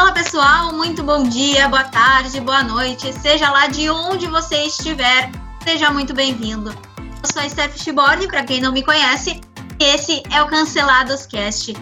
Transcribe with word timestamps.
Fala 0.00 0.12
pessoal, 0.12 0.72
muito 0.72 1.02
bom 1.02 1.24
dia, 1.24 1.68
boa 1.68 1.84
tarde, 1.84 2.40
boa 2.40 2.64
noite, 2.64 3.12
seja 3.12 3.50
lá 3.50 3.66
de 3.66 3.90
onde 3.90 4.26
você 4.28 4.62
estiver, 4.62 5.30
seja 5.62 5.90
muito 5.90 6.14
bem-vindo. 6.14 6.70
Eu 6.70 7.30
sou 7.30 7.42
a 7.42 7.46
Steph 7.46 7.76
Chiborne, 7.76 8.26
para 8.26 8.42
quem 8.42 8.62
não 8.62 8.72
me 8.72 8.82
conhece, 8.82 9.38
e 9.78 9.84
esse 9.84 10.22
é 10.34 10.42
o 10.42 10.46
Cancelados 10.46 11.26
Cast. 11.26 11.74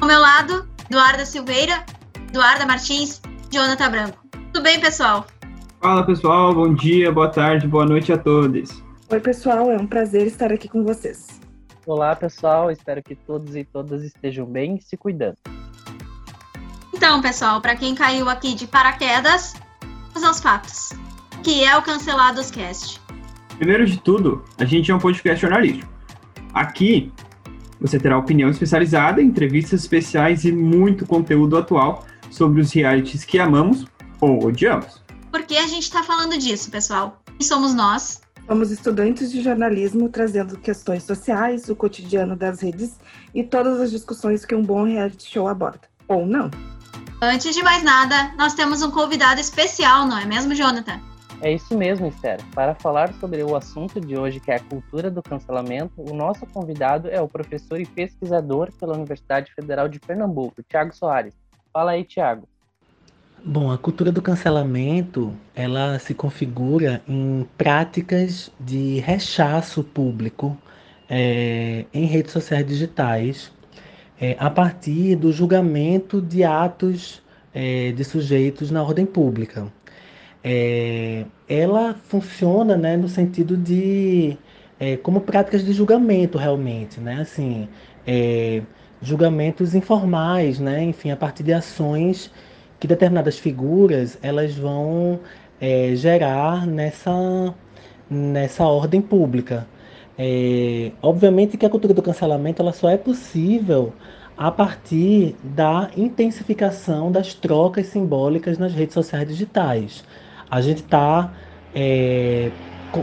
Ao 0.00 0.08
meu 0.08 0.18
lado, 0.18 0.68
Eduarda 0.90 1.24
Silveira, 1.24 1.84
Eduarda 2.28 2.66
Martins, 2.66 3.22
Jonathan 3.52 3.88
Branco. 3.88 4.18
Tudo 4.52 4.64
bem, 4.64 4.80
pessoal? 4.80 5.24
Fala 5.80 6.04
pessoal, 6.04 6.52
bom 6.52 6.74
dia, 6.74 7.12
boa 7.12 7.28
tarde, 7.28 7.68
boa 7.68 7.86
noite 7.86 8.12
a 8.12 8.18
todos. 8.18 8.82
Oi 9.08 9.20
pessoal, 9.20 9.70
é 9.70 9.76
um 9.76 9.86
prazer 9.86 10.26
estar 10.26 10.52
aqui 10.52 10.68
com 10.68 10.82
vocês. 10.82 11.40
Olá 11.86 12.16
pessoal, 12.16 12.68
espero 12.72 13.00
que 13.00 13.14
todos 13.14 13.54
e 13.54 13.62
todas 13.62 14.02
estejam 14.02 14.44
bem 14.44 14.74
e 14.74 14.82
se 14.82 14.96
cuidando. 14.96 15.53
Então, 16.96 17.20
pessoal, 17.20 17.60
para 17.60 17.74
quem 17.74 17.92
caiu 17.92 18.28
aqui 18.28 18.54
de 18.54 18.68
paraquedas, 18.68 19.54
vamos 20.12 20.28
aos 20.28 20.40
fatos. 20.40 20.90
Que 21.42 21.64
é 21.64 21.76
o 21.76 21.82
Cancelados 21.82 22.52
Cast. 22.52 23.00
Primeiro 23.58 23.84
de 23.84 23.98
tudo, 23.98 24.44
a 24.58 24.64
gente 24.64 24.92
é 24.92 24.94
um 24.94 25.00
podcast 25.00 25.42
jornalístico. 25.42 25.92
Aqui 26.54 27.12
você 27.80 27.98
terá 27.98 28.16
opinião 28.16 28.48
especializada, 28.48 29.20
entrevistas 29.20 29.80
especiais 29.80 30.44
e 30.44 30.52
muito 30.52 31.04
conteúdo 31.04 31.56
atual 31.56 32.06
sobre 32.30 32.60
os 32.60 32.72
realities 32.72 33.24
que 33.24 33.40
amamos 33.40 33.84
ou 34.20 34.46
odiamos. 34.46 35.02
Por 35.32 35.42
que 35.42 35.56
a 35.56 35.66
gente 35.66 35.82
está 35.82 36.04
falando 36.04 36.38
disso, 36.38 36.70
pessoal? 36.70 37.20
Quem 37.26 37.46
somos 37.46 37.74
nós? 37.74 38.20
Somos 38.46 38.70
estudantes 38.70 39.32
de 39.32 39.42
jornalismo 39.42 40.08
trazendo 40.08 40.56
questões 40.58 41.02
sociais, 41.02 41.68
o 41.68 41.74
cotidiano 41.74 42.36
das 42.36 42.60
redes 42.60 43.00
e 43.34 43.42
todas 43.42 43.80
as 43.80 43.90
discussões 43.90 44.44
que 44.44 44.54
um 44.54 44.62
bom 44.62 44.84
reality 44.84 45.28
show 45.28 45.48
aborda. 45.48 45.80
Ou 46.06 46.24
não. 46.24 46.50
Antes 47.24 47.54
de 47.54 47.62
mais 47.62 47.82
nada, 47.82 48.32
nós 48.36 48.54
temos 48.54 48.82
um 48.82 48.90
convidado 48.90 49.40
especial, 49.40 50.06
não 50.06 50.18
é 50.18 50.24
mesmo, 50.24 50.54
Jonathan? 50.54 51.00
É 51.40 51.52
isso 51.52 51.76
mesmo, 51.76 52.06
Esther. 52.06 52.40
Para 52.54 52.74
falar 52.74 53.12
sobre 53.14 53.42
o 53.42 53.56
assunto 53.56 54.00
de 54.00 54.16
hoje, 54.16 54.40
que 54.40 54.50
é 54.50 54.56
a 54.56 54.60
cultura 54.60 55.10
do 55.10 55.22
cancelamento, 55.22 55.92
o 55.96 56.14
nosso 56.14 56.46
convidado 56.46 57.08
é 57.08 57.20
o 57.20 57.28
professor 57.28 57.80
e 57.80 57.86
pesquisador 57.86 58.72
pela 58.78 58.94
Universidade 58.94 59.52
Federal 59.54 59.88
de 59.88 59.98
Pernambuco, 60.00 60.62
Tiago 60.62 60.94
Soares. 60.94 61.34
Fala 61.72 61.92
aí, 61.92 62.04
Tiago. 62.04 62.48
Bom, 63.44 63.70
a 63.70 63.76
cultura 63.76 64.10
do 64.10 64.22
cancelamento, 64.22 65.34
ela 65.54 65.98
se 65.98 66.14
configura 66.14 67.02
em 67.06 67.46
práticas 67.58 68.50
de 68.58 69.00
rechaço 69.00 69.84
público 69.84 70.56
é, 71.10 71.84
em 71.92 72.06
redes 72.06 72.32
sociais 72.32 72.66
digitais, 72.66 73.52
é, 74.20 74.36
a 74.38 74.50
partir 74.50 75.16
do 75.16 75.32
julgamento 75.32 76.20
de 76.20 76.44
atos 76.44 77.22
é, 77.52 77.92
de 77.92 78.04
sujeitos 78.04 78.70
na 78.70 78.82
ordem 78.82 79.06
pública. 79.06 79.66
É, 80.42 81.24
ela 81.48 81.94
funciona 82.08 82.76
né, 82.76 82.96
no 82.96 83.08
sentido 83.08 83.56
de 83.56 84.36
é, 84.78 84.96
como 84.96 85.20
práticas 85.20 85.64
de 85.64 85.72
julgamento 85.72 86.36
realmente, 86.36 87.00
né? 87.00 87.20
Assim, 87.20 87.68
é, 88.06 88.62
julgamentos 89.00 89.74
informais, 89.74 90.58
né? 90.60 90.82
Enfim, 90.82 91.10
a 91.10 91.16
partir 91.16 91.42
de 91.42 91.52
ações 91.52 92.30
que 92.78 92.86
determinadas 92.86 93.38
figuras 93.38 94.18
elas 94.22 94.54
vão 94.54 95.20
é, 95.60 95.94
gerar 95.96 96.66
nessa 96.66 97.54
nessa 98.10 98.64
ordem 98.64 99.00
pública. 99.00 99.66
É, 100.16 100.92
obviamente 101.02 101.56
que 101.56 101.66
a 101.66 101.70
cultura 101.70 101.92
do 101.92 102.02
cancelamento 102.02 102.62
ela 102.62 102.72
só 102.72 102.88
é 102.88 102.96
possível 102.96 103.92
a 104.36 104.50
partir 104.50 105.36
da 105.42 105.90
intensificação 105.96 107.10
das 107.10 107.34
trocas 107.34 107.86
simbólicas 107.86 108.58
nas 108.58 108.72
redes 108.72 108.94
sociais 108.94 109.28
digitais. 109.28 110.04
A 110.50 110.60
gente 110.60 110.82
está 110.82 111.32
é, 111.74 112.50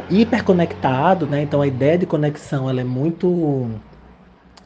hiperconectado, 0.09 1.28
né? 1.28 1.41
então 1.41 1.62
a 1.62 1.68
ideia 1.68 1.97
de 1.97 2.06
conexão 2.06 2.69
ela 2.69 2.81
é 2.81 2.84
muito 2.84 3.69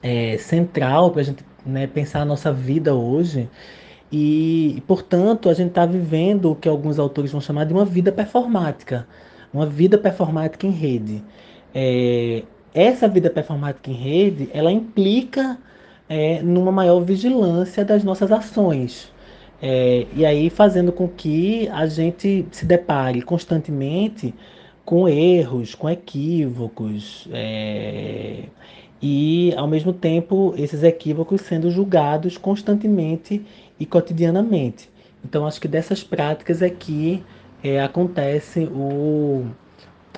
é, 0.02 0.38
central 0.38 1.12
para 1.12 1.22
a 1.22 1.24
gente 1.24 1.44
né, 1.66 1.88
pensar 1.88 2.22
a 2.22 2.26
nossa 2.26 2.52
vida 2.54 2.94
hoje. 2.96 3.50
E, 4.12 4.84
portanto, 4.88 5.50
a 5.50 5.54
gente 5.54 5.70
está 5.70 5.86
vivendo 5.86 6.52
o 6.52 6.56
que 6.56 6.70
alguns 6.70 7.00
autores 7.00 7.32
vão 7.32 7.42
chamar 7.42 7.66
de 7.66 7.74
uma 7.74 7.86
vida 7.86 8.12
performática, 8.12 9.08
uma 9.54 9.66
vida 9.66 9.98
performática 9.98 10.66
em 10.68 10.72
rede. 10.72 11.24
É, 11.76 12.44
essa 12.74 13.08
vida 13.08 13.30
performática 13.30 13.92
em 13.92 13.94
rede, 13.94 14.50
ela 14.54 14.72
implica 14.72 15.58
é, 16.08 16.42
numa 16.42 16.72
maior 16.72 17.02
vigilância 17.02 17.84
das 17.84 18.04
nossas 18.04 18.32
ações. 18.32 19.12
É, 19.62 20.06
e 20.16 20.26
aí 20.26 20.50
fazendo 20.50 20.92
com 20.92 21.08
que 21.08 21.68
a 21.70 21.86
gente 21.88 22.46
se 22.52 22.66
depare 22.66 23.22
constantemente 23.22 24.34
com 24.86 25.08
erros, 25.08 25.74
com 25.76 25.90
equívocos, 25.90 27.28
é, 27.32 28.44
e 29.02 29.54
ao 29.56 29.68
mesmo 29.68 29.92
tempo 29.94 30.54
esses 30.58 30.84
equívocos 30.84 31.42
sendo 31.42 31.72
julgados 31.72 32.38
constantemente 32.38 33.46
e 33.80 33.86
cotidianamente. 33.86 34.90
Então 35.24 35.46
acho 35.46 35.60
que 35.60 35.68
dessas 35.68 36.04
práticas 36.04 36.62
é 36.62 36.70
que 36.70 37.24
é, 37.64 37.82
acontece 37.82 38.66
o, 38.66 39.46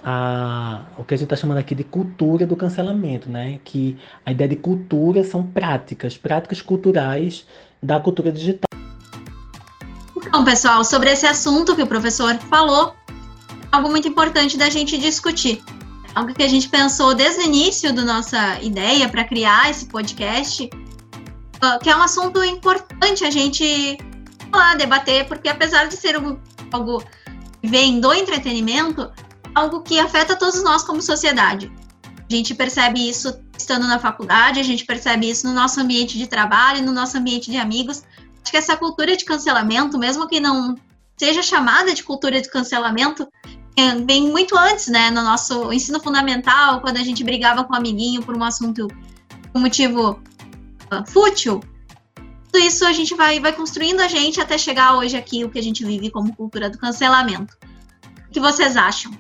a, 0.03 0.85
o 0.97 1.03
que 1.03 1.13
a 1.13 1.17
gente 1.17 1.25
está 1.25 1.35
chamando 1.35 1.57
aqui 1.57 1.75
de 1.75 1.83
cultura 1.83 2.45
do 2.45 2.55
cancelamento, 2.55 3.29
né? 3.29 3.59
Que 3.63 3.97
a 4.25 4.31
ideia 4.31 4.49
de 4.49 4.55
cultura 4.55 5.23
são 5.23 5.43
práticas, 5.43 6.17
práticas 6.17 6.61
culturais 6.61 7.45
da 7.81 7.99
cultura 7.99 8.31
digital. 8.31 8.67
Então, 10.15 10.43
pessoal, 10.43 10.83
sobre 10.83 11.11
esse 11.11 11.25
assunto 11.25 11.75
que 11.75 11.81
o 11.81 11.87
professor 11.87 12.35
falou, 12.49 12.93
algo 13.71 13.89
muito 13.89 14.07
importante 14.07 14.57
da 14.57 14.69
gente 14.69 14.97
discutir. 14.97 15.63
Algo 16.15 16.33
que 16.33 16.43
a 16.43 16.47
gente 16.47 16.67
pensou 16.67 17.13
desde 17.13 17.41
o 17.41 17.45
início 17.45 17.93
da 17.93 18.03
nossa 18.03 18.59
ideia 18.61 19.07
para 19.07 19.23
criar 19.23 19.69
esse 19.69 19.85
podcast, 19.85 20.69
ah, 21.61 21.77
que 21.81 21.89
é 21.89 21.95
um 21.95 22.01
assunto 22.01 22.43
importante 22.43 23.23
a 23.23 23.29
gente 23.29 23.97
falar, 24.51 24.75
debater, 24.75 25.27
porque 25.27 25.47
apesar 25.47 25.85
de 25.85 25.95
ser 25.95 26.15
algo 26.71 27.03
que 27.61 27.67
vem 27.67 27.99
do 27.99 28.11
entretenimento, 28.13 29.11
algo 29.57 29.81
que 29.81 29.99
afeta 29.99 30.35
todos 30.35 30.63
nós 30.63 30.83
como 30.83 31.01
sociedade. 31.01 31.71
A 32.29 32.33
gente 32.33 32.53
percebe 32.53 33.09
isso 33.09 33.33
estando 33.57 33.87
na 33.87 33.99
faculdade, 33.99 34.59
a 34.59 34.63
gente 34.63 34.85
percebe 34.85 35.29
isso 35.29 35.47
no 35.47 35.53
nosso 35.53 35.79
ambiente 35.79 36.17
de 36.17 36.27
trabalho, 36.27 36.83
no 36.83 36.91
nosso 36.91 37.17
ambiente 37.17 37.49
de 37.49 37.57
amigos. 37.57 38.03
Acho 38.41 38.51
que 38.51 38.57
essa 38.57 38.77
cultura 38.77 39.15
de 39.17 39.25
cancelamento, 39.25 39.97
mesmo 39.97 40.27
que 40.27 40.39
não 40.39 40.75
seja 41.17 41.41
chamada 41.41 41.93
de 41.93 42.03
cultura 42.03 42.39
de 42.39 42.49
cancelamento, 42.49 43.27
é, 43.75 43.95
vem 43.95 44.29
muito 44.29 44.57
antes, 44.57 44.87
né? 44.87 45.09
No 45.09 45.23
nosso 45.23 45.71
ensino 45.73 45.99
fundamental, 45.99 46.81
quando 46.81 46.97
a 46.97 47.03
gente 47.03 47.23
brigava 47.23 47.63
com 47.63 47.73
um 47.73 47.77
amiguinho 47.77 48.21
por 48.23 48.37
um 48.37 48.43
assunto, 48.43 48.87
um 49.55 49.59
motivo 49.59 50.11
uh, 50.91 51.11
fútil. 51.11 51.61
Tudo 52.51 52.63
isso 52.63 52.85
a 52.85 52.93
gente 52.93 53.15
vai, 53.15 53.39
vai 53.39 53.53
construindo 53.53 54.01
a 54.01 54.07
gente 54.07 54.39
até 54.39 54.57
chegar 54.57 54.97
hoje 54.97 55.15
aqui, 55.15 55.43
o 55.43 55.49
que 55.49 55.59
a 55.59 55.63
gente 55.63 55.83
vive 55.85 56.09
como 56.09 56.35
cultura 56.35 56.69
do 56.69 56.77
cancelamento. 56.77 57.55
O 58.27 58.31
que 58.31 58.39
vocês 58.39 58.75
acham? 58.75 59.11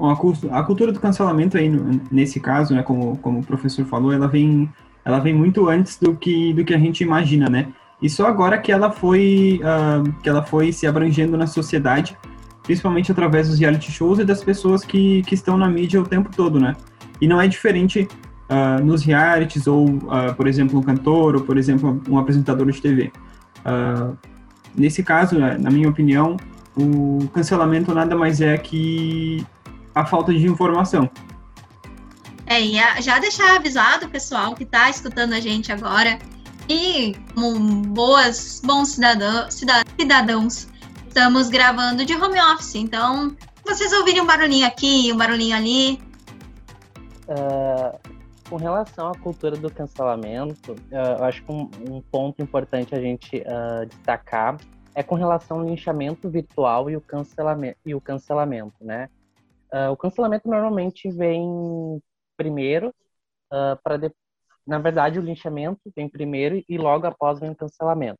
Bom, 0.00 0.08
a, 0.50 0.62
cultura 0.62 0.92
do 0.92 0.98
cancelamento 0.98 1.58
aí, 1.58 1.70
nesse 2.10 2.40
caso, 2.40 2.74
né, 2.74 2.82
como, 2.82 3.18
como 3.18 3.40
o 3.40 3.44
professor 3.44 3.84
falou, 3.84 4.10
ela 4.10 4.26
vem, 4.26 4.72
ela 5.04 5.18
vem 5.18 5.34
muito 5.34 5.68
antes 5.68 5.98
do 5.98 6.16
que, 6.16 6.54
do 6.54 6.64
que 6.64 6.72
a 6.72 6.78
gente 6.78 7.04
imagina, 7.04 7.50
né? 7.50 7.68
E 8.00 8.08
só 8.08 8.26
agora 8.26 8.56
que 8.56 8.72
ela 8.72 8.90
foi, 8.90 9.60
uh, 9.62 10.10
que 10.22 10.28
ela 10.30 10.42
foi 10.42 10.72
se 10.72 10.86
abrangendo 10.86 11.36
na 11.36 11.46
sociedade, 11.46 12.16
principalmente 12.62 13.12
através 13.12 13.48
dos 13.48 13.58
reality 13.58 13.92
shows 13.92 14.18
e 14.18 14.24
das 14.24 14.42
pessoas 14.42 14.86
que, 14.86 15.22
que 15.24 15.34
estão 15.34 15.58
na 15.58 15.68
mídia 15.68 16.00
o 16.00 16.06
tempo 16.06 16.30
todo, 16.34 16.58
né? 16.58 16.74
E 17.20 17.28
não 17.28 17.38
é 17.38 17.46
diferente 17.46 18.08
uh, 18.48 18.82
nos 18.82 19.02
realities 19.02 19.66
ou, 19.66 19.86
uh, 19.86 20.34
por 20.34 20.46
exemplo, 20.46 20.78
um 20.78 20.82
cantor 20.82 21.36
ou, 21.36 21.42
por 21.42 21.58
exemplo, 21.58 22.00
um 22.08 22.16
apresentador 22.16 22.70
de 22.70 22.80
TV. 22.80 23.12
nesse 24.74 25.02
caso, 25.02 25.38
né, 25.38 25.58
na 25.60 25.70
minha 25.70 25.90
opinião, 25.90 26.38
o 26.74 27.28
cancelamento 27.34 27.92
nada 27.92 28.16
mais 28.16 28.40
é 28.40 28.56
que 28.56 29.44
a 29.94 30.04
falta 30.04 30.32
de 30.32 30.46
informação. 30.46 31.10
É, 32.46 32.60
e 32.60 32.72
já 33.00 33.18
deixar 33.18 33.56
avisado 33.56 34.06
o 34.06 34.08
pessoal 34.08 34.54
que 34.54 34.64
está 34.64 34.90
escutando 34.90 35.34
a 35.34 35.40
gente 35.40 35.70
agora 35.70 36.18
e 36.68 37.14
como 37.34 37.82
boas, 37.88 38.60
bons 38.64 38.90
cidadão, 38.90 39.50
cidadãos, 39.50 40.68
estamos 41.06 41.48
gravando 41.48 42.04
de 42.04 42.14
home 42.14 42.40
office, 42.40 42.76
então 42.76 43.36
vocês 43.64 43.92
ouvirem 43.92 44.20
um 44.20 44.26
barulhinho 44.26 44.66
aqui, 44.66 45.12
um 45.12 45.16
barulhinho 45.16 45.56
ali. 45.56 46.00
Uh, 47.28 47.98
com 48.48 48.56
relação 48.56 49.08
à 49.08 49.14
cultura 49.14 49.56
do 49.56 49.70
cancelamento, 49.70 50.72
uh, 50.72 51.18
eu 51.18 51.24
acho 51.24 51.44
que 51.44 51.52
um, 51.52 51.70
um, 51.88 52.00
ponto 52.00 52.42
importante 52.42 52.94
a 52.94 53.00
gente 53.00 53.38
uh, 53.38 53.86
destacar 53.86 54.56
é 54.94 55.02
com 55.04 55.14
relação 55.14 55.60
ao 55.60 55.66
linchamento 55.66 56.28
virtual 56.28 56.90
e 56.90 56.96
o 56.96 57.00
cancelamento, 57.00 57.78
e 57.86 57.94
o 57.94 58.00
cancelamento 58.00 58.74
né? 58.80 59.08
Uh, 59.72 59.90
o 59.92 59.96
cancelamento 59.96 60.48
normalmente 60.48 61.10
vem 61.10 62.02
primeiro, 62.36 62.88
uh, 63.52 63.78
para 63.82 64.10
na 64.66 64.78
verdade 64.78 65.18
o 65.18 65.22
linchamento 65.22 65.80
vem 65.94 66.08
primeiro 66.08 66.62
e 66.68 66.78
logo 66.78 67.06
após 67.06 67.38
vem 67.38 67.50
o 67.50 67.56
cancelamento. 67.56 68.18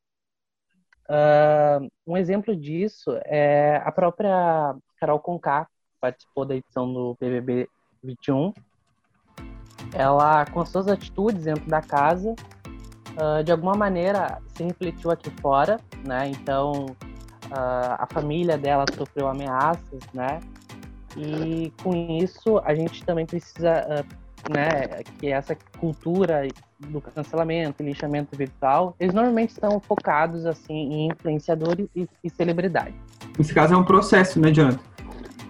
Uh, 1.08 1.90
um 2.06 2.16
exemplo 2.16 2.54
disso 2.54 3.18
é 3.24 3.82
a 3.84 3.90
própria 3.90 4.76
Carol 4.98 5.18
Conká, 5.18 5.64
que 5.64 5.96
participou 6.00 6.44
da 6.44 6.54
edição 6.54 6.92
do 6.92 7.16
BBB 7.18 7.68
21. 8.04 8.52
Ela, 9.94 10.44
com 10.46 10.64
suas 10.64 10.86
atitudes 10.86 11.44
dentro 11.44 11.66
da 11.66 11.80
casa, 11.80 12.30
uh, 12.30 13.42
de 13.42 13.50
alguma 13.50 13.74
maneira 13.74 14.40
se 14.54 14.62
refletiu 14.62 15.10
aqui 15.10 15.30
fora, 15.40 15.80
né? 16.06 16.28
Então, 16.28 16.86
a 17.52 18.06
família 18.12 18.56
dela 18.56 18.84
sofreu 18.94 19.26
ameaças, 19.26 20.00
né? 20.14 20.38
E 21.16 21.72
com 21.82 21.92
isso, 22.22 22.58
a 22.64 22.74
gente 22.74 23.04
também 23.04 23.26
precisa 23.26 24.04
né, 24.48 25.02
que 25.18 25.28
essa 25.28 25.56
cultura 25.78 26.46
do 26.78 27.00
cancelamento, 27.00 27.82
linchamento 27.82 28.36
virtual, 28.36 28.94
eles 28.98 29.14
normalmente 29.14 29.50
estão 29.50 29.80
focados 29.80 30.46
assim 30.46 30.74
em 30.74 31.08
influenciadores 31.08 31.88
e, 31.94 32.08
e 32.24 32.30
celebridades. 32.30 32.94
Nesse 33.36 33.52
caso 33.52 33.74
é 33.74 33.76
um 33.76 33.84
processo, 33.84 34.40
né, 34.40 34.50
Jonathan? 34.50 34.78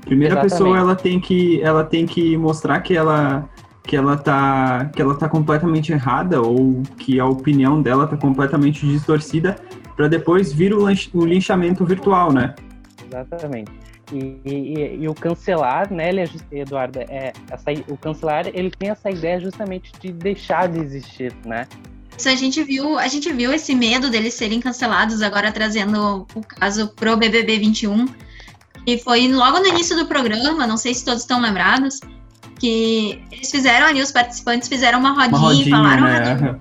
Primeira 0.04 0.34
Exatamente. 0.34 0.52
pessoa 0.52 0.78
ela 0.78 0.96
tem 0.96 1.20
que 1.20 1.62
ela 1.62 1.84
tem 1.84 2.06
que 2.06 2.36
mostrar 2.36 2.80
que 2.80 2.96
ela 2.96 3.48
que 3.84 3.94
ela 3.94 4.16
tá 4.16 4.90
que 4.94 5.00
ela 5.00 5.14
tá 5.14 5.28
completamente 5.28 5.92
errada 5.92 6.40
ou 6.40 6.82
que 6.98 7.20
a 7.20 7.26
opinião 7.26 7.80
dela 7.80 8.06
tá 8.06 8.16
completamente 8.16 8.86
distorcida 8.86 9.56
para 9.94 10.08
depois 10.08 10.52
vir 10.52 10.72
o, 10.72 10.84
o 10.86 11.24
linchamento 11.24 11.84
virtual, 11.84 12.32
né? 12.32 12.54
Exatamente. 13.06 13.70
E, 14.12 14.40
e, 14.44 14.98
e, 15.02 15.08
o 15.08 15.14
cancelar, 15.14 15.92
né, 15.92 16.08
ele 16.08 16.20
é, 16.20 16.28
Eduardo, 16.52 16.98
é 17.00 17.32
essa, 17.50 17.70
o 17.88 17.96
cancelar, 17.96 18.46
ele 18.48 18.70
tem 18.70 18.90
essa 18.90 19.10
ideia 19.10 19.38
justamente 19.40 19.92
de 20.00 20.12
deixar 20.12 20.68
de 20.68 20.80
existir, 20.80 21.32
né? 21.44 21.66
Isso 22.16 22.28
a 22.28 22.34
gente 22.34 22.62
viu, 22.62 22.98
a 22.98 23.08
gente 23.08 23.32
viu 23.32 23.52
esse 23.52 23.74
medo 23.74 24.10
deles 24.10 24.34
serem 24.34 24.60
cancelados 24.60 25.22
agora 25.22 25.50
trazendo 25.52 26.26
o 26.34 26.40
caso 26.42 26.88
pro 26.88 27.16
BBB 27.16 27.58
21, 27.58 28.06
que 28.84 28.98
foi 28.98 29.28
logo 29.28 29.60
no 29.60 29.66
início 29.68 29.96
do 29.96 30.06
programa, 30.06 30.66
não 30.66 30.76
sei 30.76 30.92
se 30.92 31.04
todos 31.04 31.22
estão 31.22 31.40
lembrados, 31.40 32.00
que 32.58 33.22
eles 33.30 33.50
fizeram 33.50 33.86
ali, 33.86 34.02
os 34.02 34.12
participantes 34.12 34.68
fizeram 34.68 34.98
uma 34.98 35.12
rodinha, 35.12 35.38
uma 35.38 35.38
rodinha 35.38 35.66
e 35.66 35.70
falaram, 35.70 36.02
né? 36.02 36.60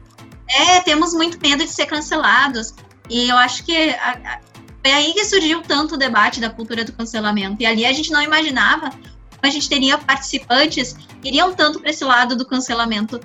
é, 0.50 0.80
temos 0.82 1.14
muito 1.14 1.38
medo 1.42 1.64
de 1.64 1.72
ser 1.72 1.86
cancelados. 1.86 2.74
E 3.10 3.28
eu 3.30 3.38
acho 3.38 3.66
que 3.66 3.90
a, 3.90 4.40
foi 4.84 4.92
aí 4.92 5.14
que 5.14 5.26
surgiu 5.26 5.62
tanto 5.62 5.96
o 5.96 5.98
debate 5.98 6.40
da 6.40 6.50
cultura 6.50 6.86
do 6.86 6.94
cancelamento. 6.94 7.62
E 7.62 7.66
ali 7.66 7.86
a 7.86 7.92
gente 7.92 8.12
não 8.12 8.22
imaginava 8.22 8.90
que 8.90 9.48
a 9.48 9.50
gente 9.50 9.68
teria 9.68 9.98
participantes 9.98 10.96
que 11.22 11.28
iriam 11.28 11.54
tanto 11.54 11.80
para 11.80 11.90
esse 11.90 12.04
lado 12.04 12.36
do 12.36 12.46
cancelamento. 12.46 13.20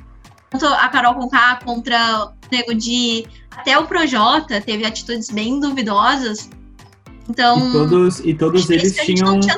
Tanto 0.51 0.67
a 0.67 0.89
Carol 0.89 1.15
Conká 1.15 1.61
contra 1.65 2.25
o 2.25 2.33
Nego 2.51 2.75
Di, 2.75 3.27
até 3.51 3.79
o 3.79 3.87
Projota 3.87 4.61
teve 4.61 4.85
atitudes 4.85 5.31
bem 5.31 5.61
duvidosas. 5.61 6.51
Então. 7.29 7.69
E 7.69 7.73
todos, 7.73 8.21
e 8.21 8.35
todos 8.35 8.71
eles 8.71 8.95
tinham. 8.97 9.41
Tinha. 9.41 9.55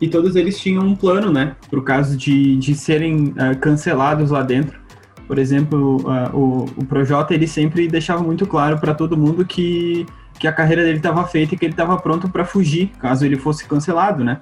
E 0.00 0.08
todos 0.08 0.34
eles 0.34 0.58
tinham 0.58 0.84
um 0.84 0.96
plano, 0.96 1.32
né? 1.32 1.56
Por 1.70 1.84
caso 1.84 2.16
de, 2.16 2.56
de 2.56 2.74
serem 2.74 3.28
uh, 3.28 3.56
cancelados 3.60 4.30
lá 4.30 4.42
dentro. 4.42 4.80
Por 5.28 5.38
exemplo, 5.38 5.98
uh, 5.98 6.36
o, 6.36 6.64
o 6.76 6.84
Projota 6.84 7.32
ele 7.34 7.46
sempre 7.46 7.86
deixava 7.86 8.22
muito 8.22 8.46
claro 8.46 8.78
para 8.78 8.94
todo 8.94 9.16
mundo 9.16 9.44
que 9.46 10.04
que 10.42 10.48
a 10.48 10.52
carreira 10.52 10.82
dele 10.82 10.96
estava 10.96 11.24
feita 11.24 11.54
e 11.54 11.56
que 11.56 11.64
ele 11.64 11.72
estava 11.72 11.96
pronto 11.96 12.28
para 12.28 12.44
fugir, 12.44 12.90
caso 12.98 13.24
ele 13.24 13.36
fosse 13.36 13.64
cancelado, 13.64 14.24
né? 14.24 14.40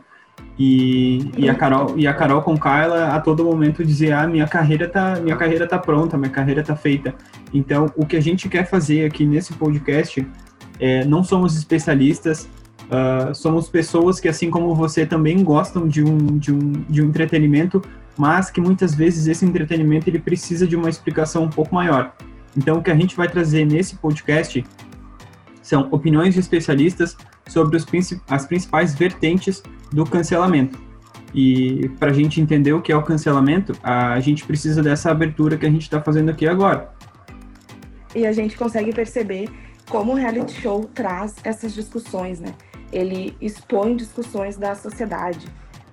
E, 0.58 1.30
e 1.36 1.46
a 1.46 1.54
Carol 1.54 1.92
e 1.94 2.06
a 2.06 2.14
Carol 2.14 2.40
com 2.40 2.56
Carla 2.56 3.08
a 3.08 3.20
todo 3.20 3.44
momento 3.44 3.84
dizia: 3.84 4.18
"Ah, 4.18 4.26
minha 4.26 4.48
carreira 4.48 4.88
tá, 4.88 5.16
minha 5.20 5.36
carreira 5.36 5.66
tá 5.66 5.78
pronta, 5.78 6.16
minha 6.16 6.30
carreira 6.30 6.62
tá 6.62 6.74
feita". 6.74 7.14
Então, 7.52 7.92
o 7.94 8.06
que 8.06 8.16
a 8.16 8.20
gente 8.20 8.48
quer 8.48 8.66
fazer 8.66 9.04
aqui 9.04 9.26
nesse 9.26 9.52
podcast 9.52 10.26
é, 10.78 11.04
não 11.04 11.22
somos 11.22 11.54
especialistas, 11.54 12.48
uh, 12.86 13.34
somos 13.34 13.68
pessoas 13.68 14.18
que 14.18 14.28
assim 14.28 14.48
como 14.50 14.74
você 14.74 15.04
também 15.04 15.44
gostam 15.44 15.86
de 15.86 16.02
um, 16.02 16.16
de 16.38 16.50
um 16.50 16.72
de 16.88 17.02
um 17.02 17.08
entretenimento, 17.08 17.82
mas 18.16 18.50
que 18.50 18.58
muitas 18.58 18.94
vezes 18.94 19.26
esse 19.26 19.44
entretenimento 19.44 20.08
ele 20.08 20.18
precisa 20.18 20.66
de 20.66 20.76
uma 20.76 20.88
explicação 20.88 21.44
um 21.44 21.50
pouco 21.50 21.74
maior. 21.74 22.14
Então, 22.56 22.78
o 22.78 22.82
que 22.82 22.90
a 22.90 22.96
gente 22.96 23.14
vai 23.14 23.28
trazer 23.28 23.66
nesse 23.66 23.96
podcast 23.96 24.64
são 25.70 25.88
opiniões 25.92 26.34
de 26.34 26.40
especialistas 26.40 27.16
sobre 27.48 27.76
os, 27.76 27.86
as 28.28 28.44
principais 28.44 28.92
vertentes 28.92 29.62
do 29.92 30.04
cancelamento. 30.04 30.76
E 31.32 31.88
para 32.00 32.10
a 32.10 32.12
gente 32.12 32.40
entender 32.40 32.72
o 32.72 32.82
que 32.82 32.90
é 32.90 32.96
o 32.96 33.04
cancelamento, 33.04 33.72
a 33.80 34.18
gente 34.18 34.44
precisa 34.44 34.82
dessa 34.82 35.12
abertura 35.12 35.56
que 35.56 35.64
a 35.64 35.70
gente 35.70 35.82
está 35.82 36.02
fazendo 36.02 36.28
aqui 36.28 36.46
agora. 36.48 36.92
E 38.16 38.26
a 38.26 38.32
gente 38.32 38.56
consegue 38.56 38.92
perceber 38.92 39.48
como 39.88 40.10
o 40.10 40.14
reality 40.16 40.60
show 40.60 40.90
traz 40.92 41.36
essas 41.44 41.72
discussões, 41.72 42.40
né? 42.40 42.52
Ele 42.92 43.36
expõe 43.40 43.94
discussões 43.94 44.56
da 44.56 44.74
sociedade. 44.74 45.46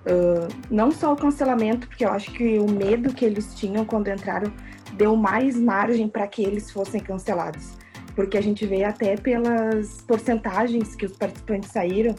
Uh, 0.04 0.48
não 0.68 0.90
só 0.90 1.12
o 1.12 1.16
cancelamento, 1.16 1.86
porque 1.86 2.04
eu 2.04 2.10
acho 2.10 2.32
que 2.32 2.58
o 2.58 2.68
medo 2.68 3.14
que 3.14 3.24
eles 3.24 3.54
tinham 3.54 3.84
quando 3.84 4.08
entraram 4.08 4.52
deu 4.94 5.14
mais 5.14 5.56
margem 5.56 6.08
para 6.08 6.26
que 6.26 6.42
eles 6.42 6.68
fossem 6.72 7.00
cancelados 7.00 7.77
porque 8.18 8.36
a 8.36 8.40
gente 8.40 8.66
vê 8.66 8.82
até 8.82 9.16
pelas 9.16 10.00
porcentagens 10.00 10.96
que 10.96 11.06
os 11.06 11.12
participantes 11.12 11.70
saíram, 11.70 12.16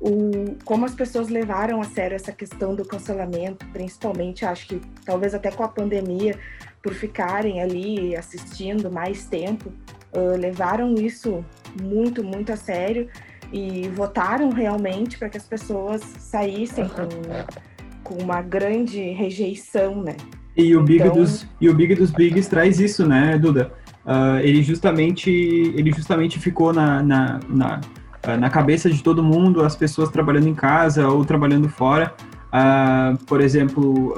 o, 0.00 0.56
como 0.64 0.86
as 0.86 0.94
pessoas 0.94 1.28
levaram 1.28 1.78
a 1.78 1.84
sério 1.84 2.14
essa 2.14 2.32
questão 2.32 2.74
do 2.74 2.86
cancelamento, 2.86 3.66
principalmente, 3.70 4.46
acho 4.46 4.66
que 4.66 4.80
talvez 5.04 5.34
até 5.34 5.50
com 5.50 5.62
a 5.62 5.68
pandemia, 5.68 6.38
por 6.82 6.94
ficarem 6.94 7.60
ali 7.60 8.16
assistindo 8.16 8.90
mais 8.90 9.26
tempo, 9.26 9.70
uh, 10.16 10.38
levaram 10.38 10.94
isso 10.94 11.44
muito, 11.78 12.24
muito 12.24 12.50
a 12.50 12.56
sério 12.56 13.10
e 13.52 13.90
votaram 13.90 14.48
realmente 14.48 15.18
para 15.18 15.28
que 15.28 15.36
as 15.36 15.46
pessoas 15.46 16.00
saíssem 16.18 16.88
com, 16.88 17.08
com 18.02 18.22
uma 18.22 18.40
grande 18.40 19.02
rejeição, 19.10 20.02
né? 20.02 20.16
E 20.56 20.74
o 20.74 20.82
Big 20.82 21.02
então... 21.02 21.14
dos 21.14 21.46
e 21.60 21.68
o 21.68 21.74
Big 21.74 21.94
dos 21.94 22.10
Bigs 22.10 22.48
traz 22.48 22.80
isso, 22.80 23.06
né, 23.06 23.36
Duda? 23.36 23.81
Uh, 24.06 24.38
ele 24.40 24.62
justamente 24.62 25.30
ele 25.30 25.92
justamente 25.92 26.38
ficou 26.38 26.72
na, 26.72 27.02
na, 27.02 27.40
na, 27.48 27.80
uh, 28.26 28.36
na, 28.38 28.50
cabeça 28.50 28.90
de 28.90 29.02
todo 29.02 29.22
mundo, 29.22 29.62
as 29.62 29.76
pessoas 29.76 30.10
trabalhando 30.10 30.48
em 30.48 30.54
casa 30.54 31.08
ou 31.08 31.24
trabalhando 31.24 31.68
fora. 31.68 32.14
Uh, 32.48 33.16
por 33.24 33.40
exemplo, 33.40 34.14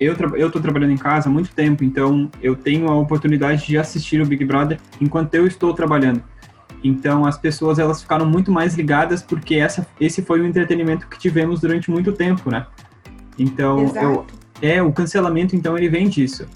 eu 0.00 0.16
tra 0.16 0.28
eu 0.36 0.48
estou 0.48 0.60
trabalhando 0.60 0.92
em 0.92 0.96
casa 0.96 1.28
há 1.28 1.32
muito 1.32 1.50
tempo, 1.54 1.84
então 1.84 2.30
eu 2.42 2.56
tenho 2.56 2.88
a 2.88 2.94
oportunidade 2.94 3.66
de 3.66 3.78
assistir 3.78 4.20
o 4.20 4.26
Big 4.26 4.44
Brother 4.44 4.78
enquanto 5.00 5.34
eu 5.34 5.46
estou 5.46 5.72
trabalhando. 5.72 6.22
Então 6.84 7.24
as 7.24 7.38
pessoas 7.38 7.78
elas 7.78 8.02
ficaram 8.02 8.26
muito 8.26 8.50
mais 8.50 8.74
ligadas 8.74 9.22
porque 9.22 9.56
essa, 9.56 9.86
esse 10.00 10.22
foi 10.22 10.40
o 10.40 10.46
entretenimento 10.46 11.06
que 11.06 11.18
tivemos 11.18 11.60
durante 11.60 11.90
muito 11.90 12.12
tempo, 12.12 12.50
né? 12.50 12.66
Então 13.38 13.92
eu, 13.94 14.26
é 14.60 14.82
o 14.82 14.92
cancelamento 14.92 15.54
então 15.54 15.76
ele 15.78 15.88
vem 15.88 16.08
disso. 16.08 16.46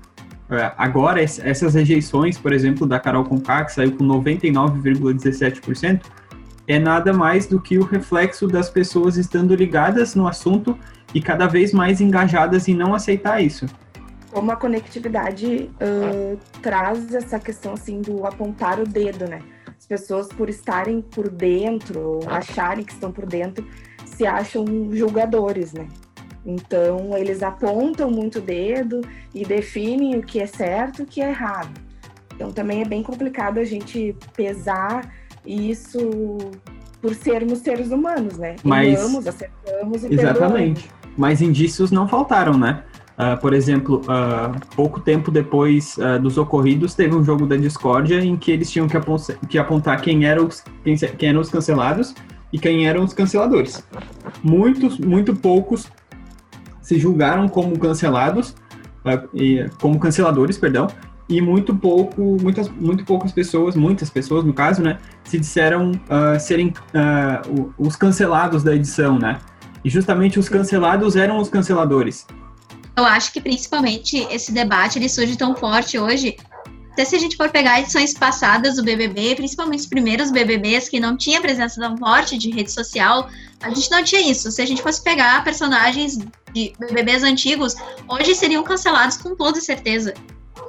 É, 0.48 0.72
agora, 0.78 1.20
essas 1.22 1.74
rejeições, 1.74 2.38
por 2.38 2.52
exemplo, 2.52 2.86
da 2.86 3.00
Carol 3.00 3.24
Conká, 3.24 3.64
que 3.64 3.72
saiu 3.72 3.96
com 3.96 4.04
99,17%, 4.04 6.02
é 6.68 6.78
nada 6.78 7.12
mais 7.12 7.46
do 7.46 7.60
que 7.60 7.78
o 7.78 7.84
reflexo 7.84 8.46
das 8.46 8.70
pessoas 8.70 9.16
estando 9.16 9.54
ligadas 9.54 10.14
no 10.14 10.26
assunto 10.26 10.78
e 11.14 11.20
cada 11.20 11.46
vez 11.46 11.72
mais 11.72 12.00
engajadas 12.00 12.68
em 12.68 12.74
não 12.74 12.94
aceitar 12.94 13.40
isso. 13.40 13.66
Como 14.30 14.50
a 14.50 14.56
conectividade 14.56 15.70
uh, 15.80 16.38
traz 16.60 17.14
essa 17.14 17.38
questão 17.38 17.72
assim 17.72 18.00
do 18.00 18.26
apontar 18.26 18.80
o 18.80 18.84
dedo, 18.84 19.26
né? 19.26 19.40
As 19.78 19.86
pessoas 19.86 20.28
por 20.28 20.48
estarem 20.48 21.00
por 21.00 21.28
dentro, 21.28 22.20
acharem 22.26 22.84
que 22.84 22.92
estão 22.92 23.12
por 23.12 23.24
dentro, 23.24 23.66
se 24.04 24.26
acham 24.26 24.64
julgadores, 24.92 25.72
né? 25.72 25.86
Então, 26.46 27.18
eles 27.18 27.42
apontam 27.42 28.08
muito 28.08 28.38
o 28.38 28.40
dedo 28.40 29.00
e 29.34 29.44
definem 29.44 30.16
o 30.16 30.22
que 30.22 30.38
é 30.38 30.46
certo 30.46 31.00
e 31.00 31.02
o 31.02 31.06
que 31.06 31.20
é 31.20 31.30
errado. 31.30 31.70
Então, 32.34 32.52
também 32.52 32.82
é 32.82 32.84
bem 32.84 33.02
complicado 33.02 33.58
a 33.58 33.64
gente 33.64 34.14
pesar 34.36 35.12
isso 35.44 35.98
por 37.02 37.14
sermos 37.14 37.58
seres 37.58 37.90
humanos, 37.90 38.38
né? 38.38 38.54
Mas... 38.62 38.98
Erramos, 38.98 39.26
acertamos 39.26 40.04
e 40.04 40.14
Exatamente. 40.14 40.82
Perdoamos. 40.82 40.96
Mas 41.16 41.42
indícios 41.42 41.90
não 41.90 42.06
faltaram, 42.06 42.56
né? 42.56 42.84
Uh, 43.16 43.40
por 43.40 43.54
exemplo, 43.54 44.02
uh, 44.02 44.76
pouco 44.76 45.00
tempo 45.00 45.30
depois 45.30 45.96
uh, 45.96 46.20
dos 46.20 46.36
ocorridos, 46.36 46.94
teve 46.94 47.14
um 47.14 47.24
jogo 47.24 47.46
da 47.46 47.56
discórdia 47.56 48.22
em 48.22 48.36
que 48.36 48.52
eles 48.52 48.70
tinham 48.70 48.86
que, 48.86 48.98
que 49.48 49.58
apontar 49.58 50.02
quem, 50.02 50.26
era 50.26 50.44
os, 50.44 50.62
quem, 50.84 50.94
quem, 50.96 51.30
eram 51.30 51.40
os 51.40 51.48
cancelados 51.48 52.14
e 52.52 52.58
quem 52.58 52.86
eram 52.86 53.02
os 53.02 53.14
canceladores. 53.14 53.82
Muitos, 54.42 54.98
muito 54.98 55.34
poucos 55.34 55.88
se 56.86 57.00
julgaram 57.00 57.48
como 57.48 57.76
cancelados, 57.76 58.54
como 59.80 59.98
canceladores, 59.98 60.56
perdão, 60.56 60.86
e 61.28 61.40
muito 61.40 61.74
pouco, 61.74 62.36
muitas, 62.40 62.68
muito 62.68 63.04
poucas 63.04 63.32
pessoas, 63.32 63.74
muitas 63.74 64.08
pessoas 64.08 64.44
no 64.44 64.54
caso, 64.54 64.80
né, 64.80 64.98
se 65.24 65.36
disseram 65.36 65.90
uh, 65.90 66.38
serem 66.38 66.68
uh, 66.68 67.74
os 67.76 67.96
cancelados 67.96 68.62
da 68.62 68.72
edição, 68.72 69.18
né? 69.18 69.40
E 69.84 69.90
justamente 69.90 70.38
os 70.38 70.48
cancelados 70.48 71.16
eram 71.16 71.38
os 71.40 71.48
canceladores. 71.48 72.24
Eu 72.96 73.04
acho 73.04 73.32
que 73.32 73.40
principalmente 73.40 74.18
esse 74.30 74.52
debate 74.52 75.00
ele 75.00 75.08
surge 75.08 75.36
tão 75.36 75.56
forte 75.56 75.98
hoje 75.98 76.36
até 76.96 77.04
se 77.04 77.14
a 77.14 77.18
gente 77.18 77.36
for 77.36 77.50
pegar 77.50 77.78
edições 77.78 78.14
passadas 78.14 78.76
do 78.76 78.82
BBB, 78.82 79.34
principalmente 79.34 79.80
os 79.80 79.86
primeiros 79.86 80.30
BBBs 80.30 80.88
que 80.88 80.98
não 80.98 81.14
tinha 81.14 81.42
presença 81.42 81.78
tão 81.78 81.94
forte 81.98 82.38
de 82.38 82.50
rede 82.50 82.72
social, 82.72 83.28
a 83.60 83.68
gente 83.68 83.90
não 83.90 84.02
tinha 84.02 84.22
isso. 84.22 84.50
Se 84.50 84.62
a 84.62 84.66
gente 84.66 84.80
fosse 84.80 85.02
pegar 85.02 85.44
personagens 85.44 86.16
de 86.54 86.72
BBBs 86.78 87.22
antigos, 87.22 87.74
hoje 88.08 88.34
seriam 88.34 88.62
cancelados 88.62 89.18
com 89.18 89.36
toda 89.36 89.60
certeza. 89.60 90.14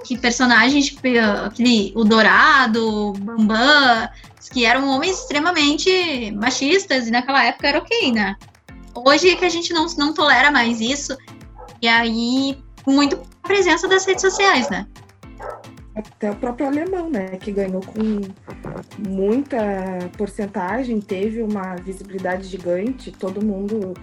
Que 0.03 0.17
personagens, 0.17 0.87
tipo, 0.87 1.07
aquele, 1.45 1.93
o 1.95 2.03
Dourado, 2.03 2.85
o 2.85 3.13
Bambam, 3.13 4.09
que 4.51 4.65
eram 4.65 4.89
homens 4.89 5.19
extremamente 5.19 6.29
machistas, 6.31 7.07
e 7.07 7.11
naquela 7.11 7.41
época 7.45 7.69
era 7.69 7.77
ok, 7.77 8.11
né? 8.11 8.35
Hoje 8.93 9.29
é 9.29 9.35
que 9.37 9.45
a 9.45 9.49
gente 9.49 9.71
não, 9.71 9.85
não 9.97 10.13
tolera 10.13 10.51
mais 10.51 10.81
isso, 10.81 11.17
e 11.81 11.87
aí, 11.87 12.61
muito 12.85 13.17
a 13.43 13.47
presença 13.47 13.87
das 13.87 14.05
redes 14.05 14.21
sociais, 14.21 14.69
né? 14.69 14.85
Até 15.97 16.29
o 16.29 16.35
próprio 16.35 16.67
alemão, 16.67 17.09
né? 17.09 17.37
Que 17.37 17.51
ganhou 17.51 17.81
com 17.81 18.21
muita 19.09 19.57
porcentagem, 20.15 21.01
teve 21.01 21.41
uma 21.41 21.75
visibilidade 21.75 22.47
gigante, 22.47 23.11
todo 23.11 23.43
mundo 23.43 23.95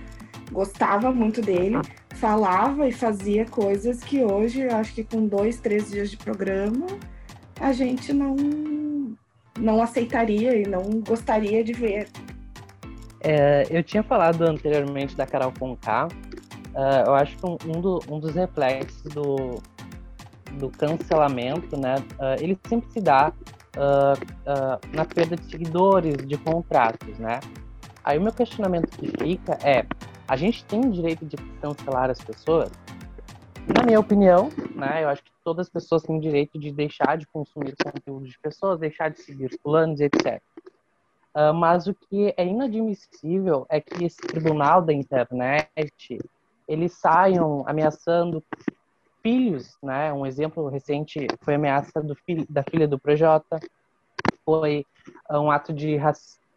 gostava 0.50 1.12
muito 1.12 1.40
dele, 1.40 1.76
falava 2.14 2.88
e 2.88 2.92
fazia 2.92 3.46
coisas 3.46 4.02
que 4.02 4.24
hoje, 4.24 4.66
acho 4.66 4.92
que 4.92 5.04
com 5.04 5.26
dois, 5.26 5.60
três 5.60 5.90
dias 5.90 6.10
de 6.10 6.16
programa, 6.16 6.86
a 7.60 7.72
gente 7.72 8.12
não, 8.12 8.34
não 9.58 9.80
aceitaria 9.80 10.56
e 10.56 10.66
não 10.66 10.82
gostaria 11.06 11.62
de 11.62 11.72
ver. 11.72 12.08
É, 13.20 13.66
eu 13.70 13.82
tinha 13.84 14.02
falado 14.02 14.42
anteriormente 14.42 15.16
da 15.16 15.26
Carol 15.26 15.52
Conká. 15.56 16.08
Uh, 16.74 17.06
eu 17.06 17.14
acho 17.14 17.36
que 17.36 17.46
um, 17.46 17.80
do, 17.80 18.00
um, 18.10 18.18
dos 18.18 18.34
reflexos 18.34 19.02
do, 19.14 19.62
do 20.54 20.70
cancelamento, 20.70 21.76
né, 21.76 21.96
uh, 22.18 22.42
ele 22.42 22.58
sempre 22.66 22.90
se 22.90 23.00
dá 23.00 23.32
uh, 23.76 24.96
na 24.96 25.04
perda 25.04 25.36
de 25.36 25.44
seguidores, 25.50 26.16
de 26.26 26.36
contratos, 26.38 27.18
né? 27.18 27.40
Aí 28.02 28.18
o 28.18 28.22
meu 28.22 28.32
questionamento 28.32 28.90
que 28.98 29.08
fica 29.08 29.58
é: 29.66 29.86
a 30.28 30.36
gente 30.36 30.64
tem 30.64 30.80
o 30.80 30.90
direito 30.90 31.24
de 31.24 31.36
cancelar 31.60 32.10
as 32.10 32.20
pessoas? 32.20 32.70
Na 33.66 33.82
minha 33.82 33.98
opinião, 33.98 34.50
né, 34.74 35.04
eu 35.04 35.08
acho 35.08 35.22
que 35.22 35.30
todas 35.42 35.66
as 35.66 35.72
pessoas 35.72 36.02
têm 36.02 36.18
o 36.18 36.20
direito 36.20 36.58
de 36.58 36.70
deixar 36.70 37.16
de 37.16 37.26
consumir 37.26 37.74
conteúdo 37.82 38.26
de 38.26 38.38
pessoas, 38.38 38.78
deixar 38.78 39.10
de 39.10 39.20
seguir 39.20 39.58
planos, 39.62 40.00
etc. 40.00 40.40
Uh, 41.34 41.52
mas 41.54 41.86
o 41.86 41.94
que 41.94 42.34
é 42.36 42.46
inadmissível 42.46 43.66
é 43.70 43.80
que 43.80 44.04
esse 44.04 44.18
tribunal 44.18 44.82
da 44.82 44.92
internet 44.92 46.18
eles 46.68 46.92
saiam 46.92 47.64
ameaçando 47.66 48.42
filhos, 49.24 49.74
né? 49.82 50.12
Um 50.12 50.26
exemplo 50.26 50.68
recente 50.68 51.26
foi 51.40 51.54
a 51.54 51.56
ameaça 51.56 52.04
da 52.48 52.62
filha 52.62 52.86
do 52.86 52.98
Projota, 52.98 53.58
foi 54.44 54.84
um 55.30 55.50
ato 55.50 55.72
de 55.72 55.96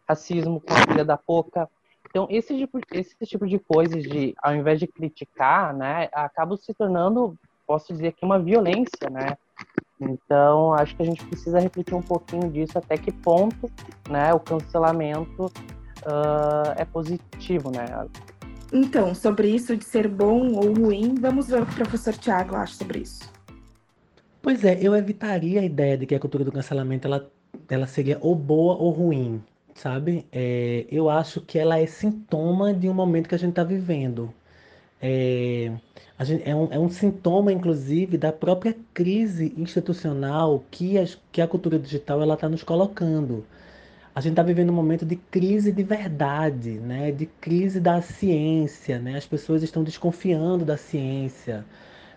racismo 0.06 0.60
com 0.60 0.74
a 0.74 0.86
filha 0.86 1.04
da 1.04 1.16
Poca. 1.16 1.66
Então 2.10 2.26
esse 2.30 2.54
tipo, 2.56 2.78
esse 2.92 3.16
tipo 3.24 3.46
de 3.46 3.58
coisas 3.58 4.02
de, 4.02 4.34
ao 4.42 4.54
invés 4.54 4.78
de 4.78 4.86
criticar, 4.86 5.74
né, 5.74 6.10
acaba 6.12 6.58
se 6.58 6.74
tornando, 6.74 7.34
posso 7.66 7.92
dizer 7.92 8.12
que 8.12 8.24
uma 8.24 8.38
violência, 8.38 9.08
né? 9.10 9.36
Então, 10.00 10.72
acho 10.74 10.94
que 10.94 11.02
a 11.02 11.06
gente 11.06 11.24
precisa 11.24 11.58
refletir 11.58 11.94
um 11.94 12.02
pouquinho 12.02 12.48
disso, 12.50 12.78
até 12.78 12.96
que 12.96 13.10
ponto 13.10 13.68
né, 14.08 14.32
o 14.32 14.38
cancelamento 14.38 15.46
uh, 15.46 16.72
é 16.76 16.84
positivo, 16.84 17.72
né? 17.72 17.84
Então, 18.72 19.14
sobre 19.14 19.48
isso 19.48 19.76
de 19.76 19.84
ser 19.84 20.08
bom 20.08 20.52
ou 20.52 20.72
ruim, 20.72 21.14
vamos 21.14 21.48
ver 21.48 21.62
o 21.62 21.66
que 21.66 21.72
o 21.72 21.76
professor 21.76 22.14
Tiago 22.14 22.54
acha 22.54 22.74
sobre 22.74 23.00
isso. 23.00 23.32
Pois 24.42 24.64
é, 24.64 24.78
eu 24.80 24.94
evitaria 24.94 25.60
a 25.60 25.64
ideia 25.64 25.96
de 25.96 26.06
que 26.06 26.14
a 26.14 26.20
cultura 26.20 26.44
do 26.44 26.52
cancelamento 26.52 27.06
ela, 27.06 27.30
ela 27.68 27.86
seria 27.86 28.18
ou 28.20 28.34
boa 28.34 28.76
ou 28.76 28.90
ruim, 28.90 29.42
sabe? 29.74 30.26
É, 30.30 30.86
eu 30.90 31.08
acho 31.10 31.40
que 31.40 31.58
ela 31.58 31.78
é 31.78 31.86
sintoma 31.86 32.72
de 32.74 32.88
um 32.88 32.94
momento 32.94 33.28
que 33.28 33.34
a 33.34 33.38
gente 33.38 33.50
está 33.50 33.64
vivendo. 33.64 34.32
É, 35.00 35.72
Gente, 36.24 36.48
é, 36.48 36.54
um, 36.54 36.68
é 36.72 36.78
um 36.78 36.90
sintoma, 36.90 37.52
inclusive, 37.52 38.18
da 38.18 38.32
própria 38.32 38.76
crise 38.92 39.54
institucional 39.56 40.64
que 40.70 40.98
a, 40.98 41.04
que 41.30 41.40
a 41.40 41.46
cultura 41.46 41.78
digital 41.78 42.20
está 42.32 42.48
nos 42.48 42.64
colocando. 42.64 43.44
A 44.18 44.20
gente 44.20 44.32
está 44.32 44.42
vivendo 44.42 44.70
um 44.70 44.74
momento 44.74 45.06
de 45.06 45.14
crise 45.14 45.70
de 45.70 45.84
verdade, 45.84 46.70
né? 46.70 47.12
de 47.12 47.24
crise 47.24 47.78
da 47.78 48.02
ciência. 48.02 48.98
Né? 48.98 49.16
As 49.16 49.24
pessoas 49.24 49.62
estão 49.62 49.84
desconfiando 49.84 50.64
da 50.64 50.76
ciência. 50.76 51.64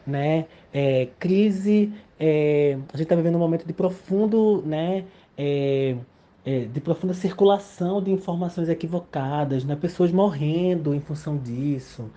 Né? 0.07 0.47
É, 0.73 1.09
crise. 1.19 1.93
É, 2.19 2.75
a 2.91 2.97
gente 2.97 3.03
está 3.03 3.15
vivendo 3.15 3.35
um 3.35 3.37
momento 3.37 3.67
de 3.67 3.73
profundo. 3.73 4.63
Né? 4.65 5.05
É, 5.37 5.95
é, 6.43 6.61
de 6.61 6.81
profunda 6.81 7.13
circulação 7.13 8.01
de 8.01 8.09
informações 8.09 8.67
equivocadas, 8.67 9.63
né? 9.63 9.75
pessoas 9.75 10.11
morrendo 10.11 10.95
em 10.95 10.99
função 10.99 11.37
disso. 11.37 12.09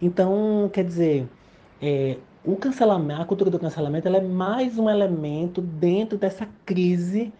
Então, 0.00 0.70
quer 0.72 0.84
dizer, 0.84 1.28
é, 1.82 2.16
o 2.44 2.54
cancelamento, 2.54 3.22
a 3.22 3.24
cultura 3.24 3.50
do 3.50 3.58
cancelamento, 3.58 4.06
ela 4.06 4.18
é 4.18 4.22
mais 4.22 4.78
um 4.78 4.88
elemento 4.88 5.60
dentro 5.60 6.16
dessa 6.16 6.48
crise 6.64 7.32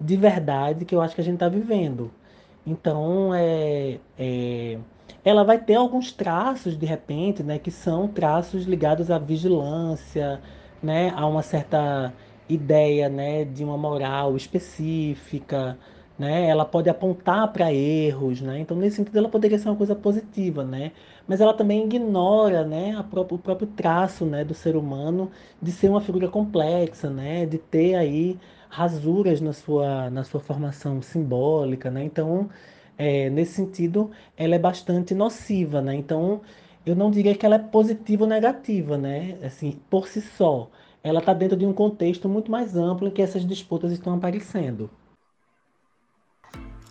de 0.00 0.16
verdade 0.16 0.84
que 0.84 0.94
eu 0.94 1.00
acho 1.00 1.14
que 1.14 1.20
a 1.20 1.24
gente 1.24 1.34
está 1.34 1.48
vivendo. 1.48 2.10
Então, 2.66 3.34
é, 3.34 3.98
é, 4.18 4.78
ela 5.24 5.44
vai 5.44 5.58
ter 5.58 5.74
alguns 5.74 6.12
traços, 6.12 6.76
de 6.78 6.86
repente, 6.86 7.42
né, 7.42 7.58
que 7.58 7.70
são 7.70 8.08
traços 8.08 8.64
ligados 8.64 9.10
à 9.10 9.18
vigilância, 9.18 10.40
né, 10.82 11.12
a 11.16 11.26
uma 11.26 11.42
certa 11.42 12.12
ideia 12.48 13.08
né, 13.08 13.44
de 13.44 13.64
uma 13.64 13.78
moral 13.78 14.36
específica, 14.36 15.78
né? 16.18 16.48
Ela 16.48 16.66
pode 16.66 16.90
apontar 16.90 17.50
para 17.52 17.72
erros, 17.72 18.42
né? 18.42 18.58
Então, 18.60 18.76
nesse 18.76 18.96
sentido, 18.96 19.16
ela 19.18 19.28
poderia 19.28 19.58
ser 19.58 19.70
uma 19.70 19.76
coisa 19.76 19.94
positiva, 19.96 20.64
né? 20.64 20.92
Mas 21.26 21.40
ela 21.40 21.54
também 21.54 21.84
ignora, 21.86 22.64
né, 22.64 23.02
própria, 23.10 23.36
o 23.36 23.38
próprio 23.38 23.68
traço, 23.68 24.26
né, 24.26 24.44
do 24.44 24.52
ser 24.52 24.76
humano 24.76 25.30
de 25.62 25.72
ser 25.72 25.88
uma 25.88 26.00
figura 26.00 26.28
complexa, 26.28 27.08
né? 27.08 27.46
De 27.46 27.56
ter 27.58 27.94
aí 27.94 28.38
rasuras 28.70 29.40
na 29.40 29.52
sua, 29.52 30.08
na 30.10 30.24
sua 30.24 30.40
formação 30.40 31.02
simbólica, 31.02 31.90
né? 31.90 32.04
Então, 32.04 32.48
é, 32.96 33.28
nesse 33.28 33.54
sentido, 33.54 34.10
ela 34.36 34.54
é 34.54 34.58
bastante 34.58 35.14
nociva, 35.14 35.82
né? 35.82 35.94
Então, 35.94 36.40
eu 36.86 36.94
não 36.94 37.10
diria 37.10 37.34
que 37.34 37.44
ela 37.44 37.56
é 37.56 37.58
positiva 37.58 38.24
ou 38.24 38.30
negativa, 38.30 38.96
né? 38.96 39.36
Assim, 39.44 39.78
por 39.90 40.08
si 40.08 40.20
só. 40.20 40.70
Ela 41.02 41.20
está 41.20 41.34
dentro 41.34 41.56
de 41.56 41.66
um 41.66 41.72
contexto 41.72 42.28
muito 42.28 42.50
mais 42.50 42.76
amplo 42.76 43.08
em 43.08 43.10
que 43.10 43.22
essas 43.22 43.44
disputas 43.44 43.90
estão 43.92 44.14
aparecendo. 44.14 44.88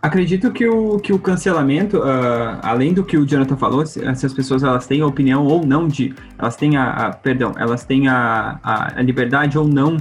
Acredito 0.02 0.52
que 0.54 0.66
o, 0.66 0.98
que 0.98 1.12
o 1.12 1.20
cancelamento, 1.20 1.98
uh, 1.98 2.60
além 2.62 2.94
do 2.94 3.04
que 3.04 3.18
o 3.18 3.26
Jonathan 3.26 3.58
falou, 3.58 3.86
se, 3.86 4.00
se, 4.16 4.26
as 4.26 4.34
pessoas 4.34 4.64
elas 4.64 4.88
têm 4.88 5.02
a 5.02 5.06
opinião 5.06 5.46
ou 5.46 5.66
não 5.66 5.90
de, 5.90 6.16
elas 6.38 6.56
têm 6.56 6.78
a, 6.78 6.90
a 6.90 7.14
perdão, 7.14 7.54
elas 7.58 7.84
têm 7.84 8.08
a, 8.08 8.60
a, 8.64 9.00
a, 9.00 9.02
liberdade 9.02 9.58
ou 9.58 9.68
não 9.68 9.98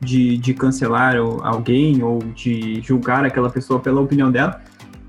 de, 0.00 0.36
de 0.38 0.54
cancelar 0.54 1.16
alguém 1.16 2.02
ou 2.02 2.18
de 2.34 2.80
julgar 2.82 3.24
aquela 3.24 3.50
pessoa 3.50 3.80
pela 3.80 4.00
opinião 4.00 4.30
dela. 4.30 4.60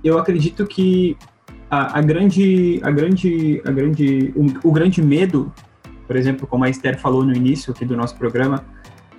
Eu 0.03 0.17
acredito 0.17 0.65
que 0.65 1.17
a, 1.69 2.00
a 2.00 2.01
grande, 2.01 2.79
a 2.84 2.91
grande, 2.91 3.62
a 3.65 3.72
grande, 3.72 4.34
o, 4.36 4.69
o 4.69 4.72
grande 4.72 5.01
medo, 5.01 5.51
por 6.08 6.15
exemplo, 6.15 6.48
como 6.48 6.63
a 6.63 6.69
Esther 6.69 7.00
falou 7.00 7.24
no 7.24 7.34
início 7.34 7.72
aqui 7.72 7.86
do 7.86 7.96
nosso 7.96 8.15
programa, 8.17 8.65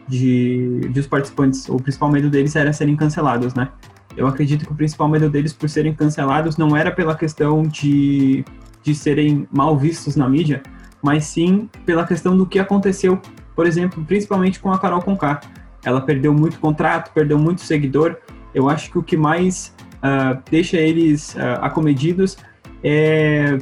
de, 0.08 0.80
de 0.90 0.98
os 0.98 1.06
participantes, 1.06 1.68
o 1.68 1.76
principal 1.76 2.10
medo 2.10 2.28
deles 2.28 2.56
era 2.56 2.72
serem 2.72 2.96
cancelados, 2.96 3.54
né? 3.54 3.68
Eu 4.16 4.26
acredito 4.26 4.66
que 4.66 4.72
o 4.72 4.74
principal 4.74 5.08
medo 5.08 5.30
deles 5.30 5.52
por 5.52 5.68
serem 5.68 5.94
cancelados 5.94 6.56
não 6.56 6.76
era 6.76 6.90
pela 6.90 7.14
questão 7.14 7.62
de, 7.62 8.44
de 8.82 8.92
serem 8.92 9.46
mal 9.52 9.78
vistos 9.78 10.16
na 10.16 10.28
mídia, 10.28 10.62
mas 11.00 11.24
sim 11.24 11.70
pela 11.86 12.04
questão 12.04 12.36
do 12.36 12.44
que 12.44 12.58
aconteceu, 12.58 13.20
por 13.54 13.66
exemplo, 13.66 14.04
principalmente 14.04 14.58
com 14.58 14.72
a 14.72 14.78
Carol 14.78 15.00
Conká. 15.00 15.40
Ela 15.84 16.00
perdeu 16.00 16.32
muito 16.32 16.58
contrato, 16.58 17.12
perdeu 17.12 17.38
muito 17.38 17.62
seguidor. 17.62 18.16
Eu 18.54 18.68
acho 18.68 18.90
que 18.90 18.98
o 18.98 19.02
que 19.02 19.16
mais 19.16 19.74
uh, 19.96 20.40
deixa 20.50 20.76
eles 20.76 21.34
uh, 21.34 21.62
acomedidos 21.62 22.36
é 22.82 23.58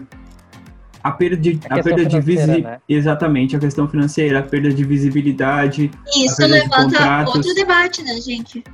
a 1.02 1.12
perda 1.12 1.36
de, 1.36 1.60
a, 1.70 1.76
a 1.76 1.82
perda 1.82 2.04
de 2.04 2.20
visibilidade. 2.20 2.62
Né? 2.62 2.80
Exatamente, 2.88 3.56
a 3.56 3.58
questão 3.58 3.88
financeira, 3.88 4.40
a 4.40 4.42
perda 4.42 4.70
de 4.70 4.84
visibilidade. 4.84 5.90
Isso 6.16 6.44
levanta 6.44 7.24
outro 7.28 7.54
debate, 7.54 8.02
né, 8.02 8.20
gente? 8.20 8.64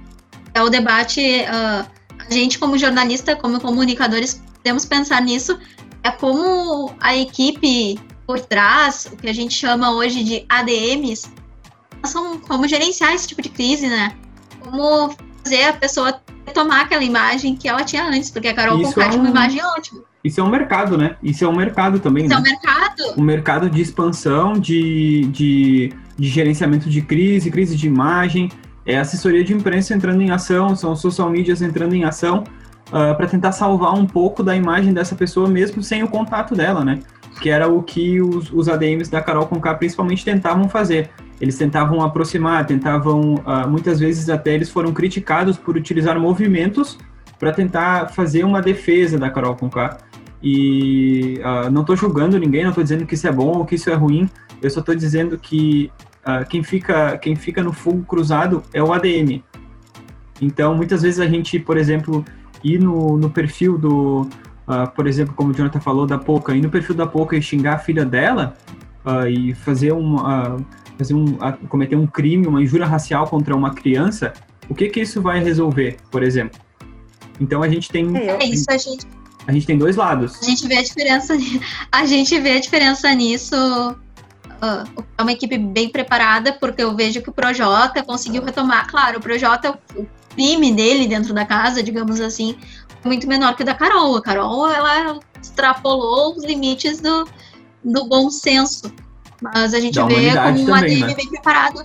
é 0.54 0.62
o 0.62 0.70
debate, 0.70 1.20
uh, 1.20 1.84
a 2.18 2.32
gente 2.32 2.58
como 2.58 2.78
jornalista, 2.78 3.34
como 3.34 3.60
comunicadores, 3.60 4.40
podemos 4.54 4.86
pensar 4.86 5.20
nisso, 5.20 5.58
é 6.02 6.10
como 6.10 6.94
a 7.00 7.14
equipe 7.16 7.98
por 8.26 8.40
trás, 8.40 9.06
o 9.12 9.16
que 9.16 9.28
a 9.28 9.32
gente 9.32 9.52
chama 9.52 9.90
hoje 9.90 10.22
de 10.22 10.46
ADMs, 10.48 11.28
são 12.06 12.38
como 12.38 12.66
gerenciar 12.68 13.12
esse 13.14 13.28
tipo 13.28 13.42
de 13.42 13.48
crise, 13.48 13.88
né? 13.88 14.14
Como 14.60 15.14
fazer 15.42 15.64
a 15.64 15.72
pessoa 15.72 16.20
tomar 16.52 16.82
aquela 16.82 17.02
imagem 17.02 17.56
que 17.56 17.68
ela 17.68 17.82
tinha 17.84 18.04
antes, 18.06 18.30
porque 18.30 18.48
a 18.48 18.54
Carol 18.54 18.80
Conká 18.80 19.06
é 19.06 19.08
tinha 19.08 19.20
uma 19.20 19.30
imagem 19.30 19.62
ótima. 19.64 20.02
Isso 20.22 20.40
é 20.40 20.42
um 20.42 20.48
mercado, 20.48 20.96
né? 20.96 21.16
Isso 21.22 21.44
é 21.44 21.48
um 21.48 21.54
mercado 21.54 21.98
também, 21.98 22.24
Isso 22.24 22.34
né? 22.34 22.36
é 22.36 22.38
um 22.40 22.42
mercado. 22.42 23.02
Um 23.18 23.22
mercado 23.22 23.70
de 23.70 23.82
expansão, 23.82 24.54
de, 24.54 25.26
de, 25.26 25.92
de 26.16 26.28
gerenciamento 26.28 26.88
de 26.88 27.02
crise, 27.02 27.50
crise 27.50 27.76
de 27.76 27.86
imagem, 27.86 28.50
é 28.86 28.98
assessoria 28.98 29.44
de 29.44 29.52
imprensa 29.52 29.94
entrando 29.94 30.22
em 30.22 30.30
ação, 30.30 30.74
são 30.74 30.96
social 30.96 31.28
medias 31.28 31.60
entrando 31.60 31.94
em 31.94 32.04
ação 32.04 32.44
uh, 32.90 32.96
ah, 32.96 33.14
para 33.14 33.26
tentar 33.26 33.52
salvar 33.52 33.94
um 33.94 34.06
pouco 34.06 34.42
da 34.42 34.54
imagem 34.56 34.92
dessa 34.92 35.14
pessoa 35.14 35.48
mesmo 35.48 35.82
sem 35.82 36.02
o 36.02 36.08
contato 36.08 36.54
dela, 36.54 36.84
né? 36.84 37.00
Que 37.40 37.50
era 37.50 37.68
o 37.68 37.82
que 37.82 38.20
os, 38.20 38.50
os 38.52 38.68
ADMs 38.68 39.10
da 39.10 39.20
Carol 39.20 39.46
Conká 39.46 39.74
principalmente 39.74 40.24
tentavam 40.24 40.68
fazer. 40.68 41.10
Eles 41.40 41.58
tentavam 41.58 42.00
aproximar, 42.00 42.64
tentavam, 42.64 43.34
uh, 43.34 43.68
muitas 43.68 43.98
vezes 43.98 44.28
até 44.30 44.54
eles 44.54 44.70
foram 44.70 44.92
criticados 44.92 45.56
por 45.56 45.76
utilizar 45.76 46.18
movimentos 46.18 46.98
para 47.38 47.52
tentar 47.52 48.08
fazer 48.10 48.44
uma 48.44 48.62
defesa 48.62 49.18
da 49.18 49.28
Carol 49.28 49.56
Conká. 49.56 49.98
E 50.42 51.40
uh, 51.40 51.70
não 51.70 51.80
estou 51.80 51.96
julgando 51.96 52.38
ninguém, 52.38 52.62
não 52.62 52.70
estou 52.70 52.84
dizendo 52.84 53.04
que 53.06 53.14
isso 53.14 53.26
é 53.26 53.32
bom 53.32 53.58
ou 53.58 53.64
que 53.64 53.74
isso 53.74 53.90
é 53.90 53.94
ruim. 53.94 54.28
Eu 54.62 54.70
só 54.70 54.80
estou 54.80 54.94
dizendo 54.94 55.36
que 55.36 55.90
uh, 56.20 56.46
quem, 56.48 56.62
fica, 56.62 57.18
quem 57.18 57.34
fica 57.34 57.62
no 57.62 57.72
fogo 57.72 58.04
cruzado 58.04 58.62
é 58.72 58.82
o 58.82 58.92
ADM. 58.92 59.42
Então, 60.40 60.74
muitas 60.74 61.02
vezes 61.02 61.18
a 61.18 61.26
gente, 61.26 61.58
por 61.58 61.76
exemplo, 61.76 62.24
ir 62.62 62.78
no, 62.78 63.16
no 63.16 63.30
perfil 63.30 63.78
do, 63.78 64.28
por 64.96 65.06
exemplo, 65.06 65.32
como 65.34 65.50
o 65.50 65.54
Jonathan 65.54 65.80
falou, 65.80 66.06
da 66.06 66.18
Poca, 66.18 66.54
ir 66.54 66.60
no 66.60 66.68
perfil 66.68 66.94
da 66.94 67.06
Poca 67.06 67.36
e 67.36 67.42
xingar 67.42 67.74
a 67.74 67.78
filha 67.78 68.04
dela 68.04 68.54
e 69.30 69.54
fazer 69.54 69.92
um, 69.92 70.16
uh, 70.16 70.56
fazer 70.96 71.14
um, 71.14 71.36
cometer 71.68 71.96
um 71.96 72.06
crime, 72.06 72.46
uma 72.46 72.62
injúria 72.62 72.86
racial 72.86 73.26
contra 73.26 73.54
uma 73.54 73.74
criança, 73.74 74.32
o 74.68 74.74
que 74.74 74.88
que 74.88 75.00
isso 75.00 75.20
vai 75.20 75.42
resolver, 75.42 75.96
por 76.10 76.22
exemplo? 76.22 76.60
Então 77.40 77.62
a 77.62 77.68
gente 77.68 77.90
tem. 77.90 78.16
É, 78.16 78.42
é 78.42 78.44
isso, 78.44 78.66
a 78.68 78.76
gente. 78.76 79.06
A 79.46 79.52
gente 79.52 79.66
tem 79.66 79.76
dois 79.76 79.96
lados. 79.96 80.40
A 80.40 80.44
gente 80.44 80.66
vê 80.66 80.78
a 80.78 80.82
diferença. 80.82 81.36
A 81.92 82.06
gente 82.06 82.40
vê 82.40 82.52
a 82.52 82.60
diferença 82.60 83.12
nisso. 83.14 83.54
Uh, 83.54 85.04
é 85.18 85.22
uma 85.22 85.32
equipe 85.32 85.58
bem 85.58 85.90
preparada, 85.90 86.52
porque 86.54 86.82
eu 86.82 86.94
vejo 86.94 87.20
que 87.20 87.28
o 87.28 87.32
Projota 87.32 88.02
conseguiu 88.02 88.42
retomar. 88.42 88.88
Claro, 88.88 89.18
o 89.18 89.20
Projota, 89.20 89.78
o 89.94 90.06
crime 90.34 90.72
dele 90.72 91.06
dentro 91.06 91.34
da 91.34 91.44
casa, 91.44 91.82
digamos 91.82 92.20
assim, 92.20 92.56
muito 93.04 93.28
menor 93.28 93.54
que 93.54 93.62
o 93.62 93.66
da 93.66 93.74
Carol. 93.74 94.16
A 94.16 94.22
Carol, 94.22 94.70
ela 94.70 95.18
extrapolou 95.42 96.34
os 96.34 96.44
limites 96.44 97.00
do, 97.00 97.28
do 97.84 98.06
bom 98.06 98.30
senso. 98.30 98.90
Mas 99.42 99.74
a 99.74 99.80
gente 99.80 99.94
da 99.94 100.06
vê 100.06 100.30
como 100.30 100.66
também, 100.66 101.02
ADM 101.02 101.06
né? 101.08 101.14
bem 101.14 101.28
preparado. 101.28 101.84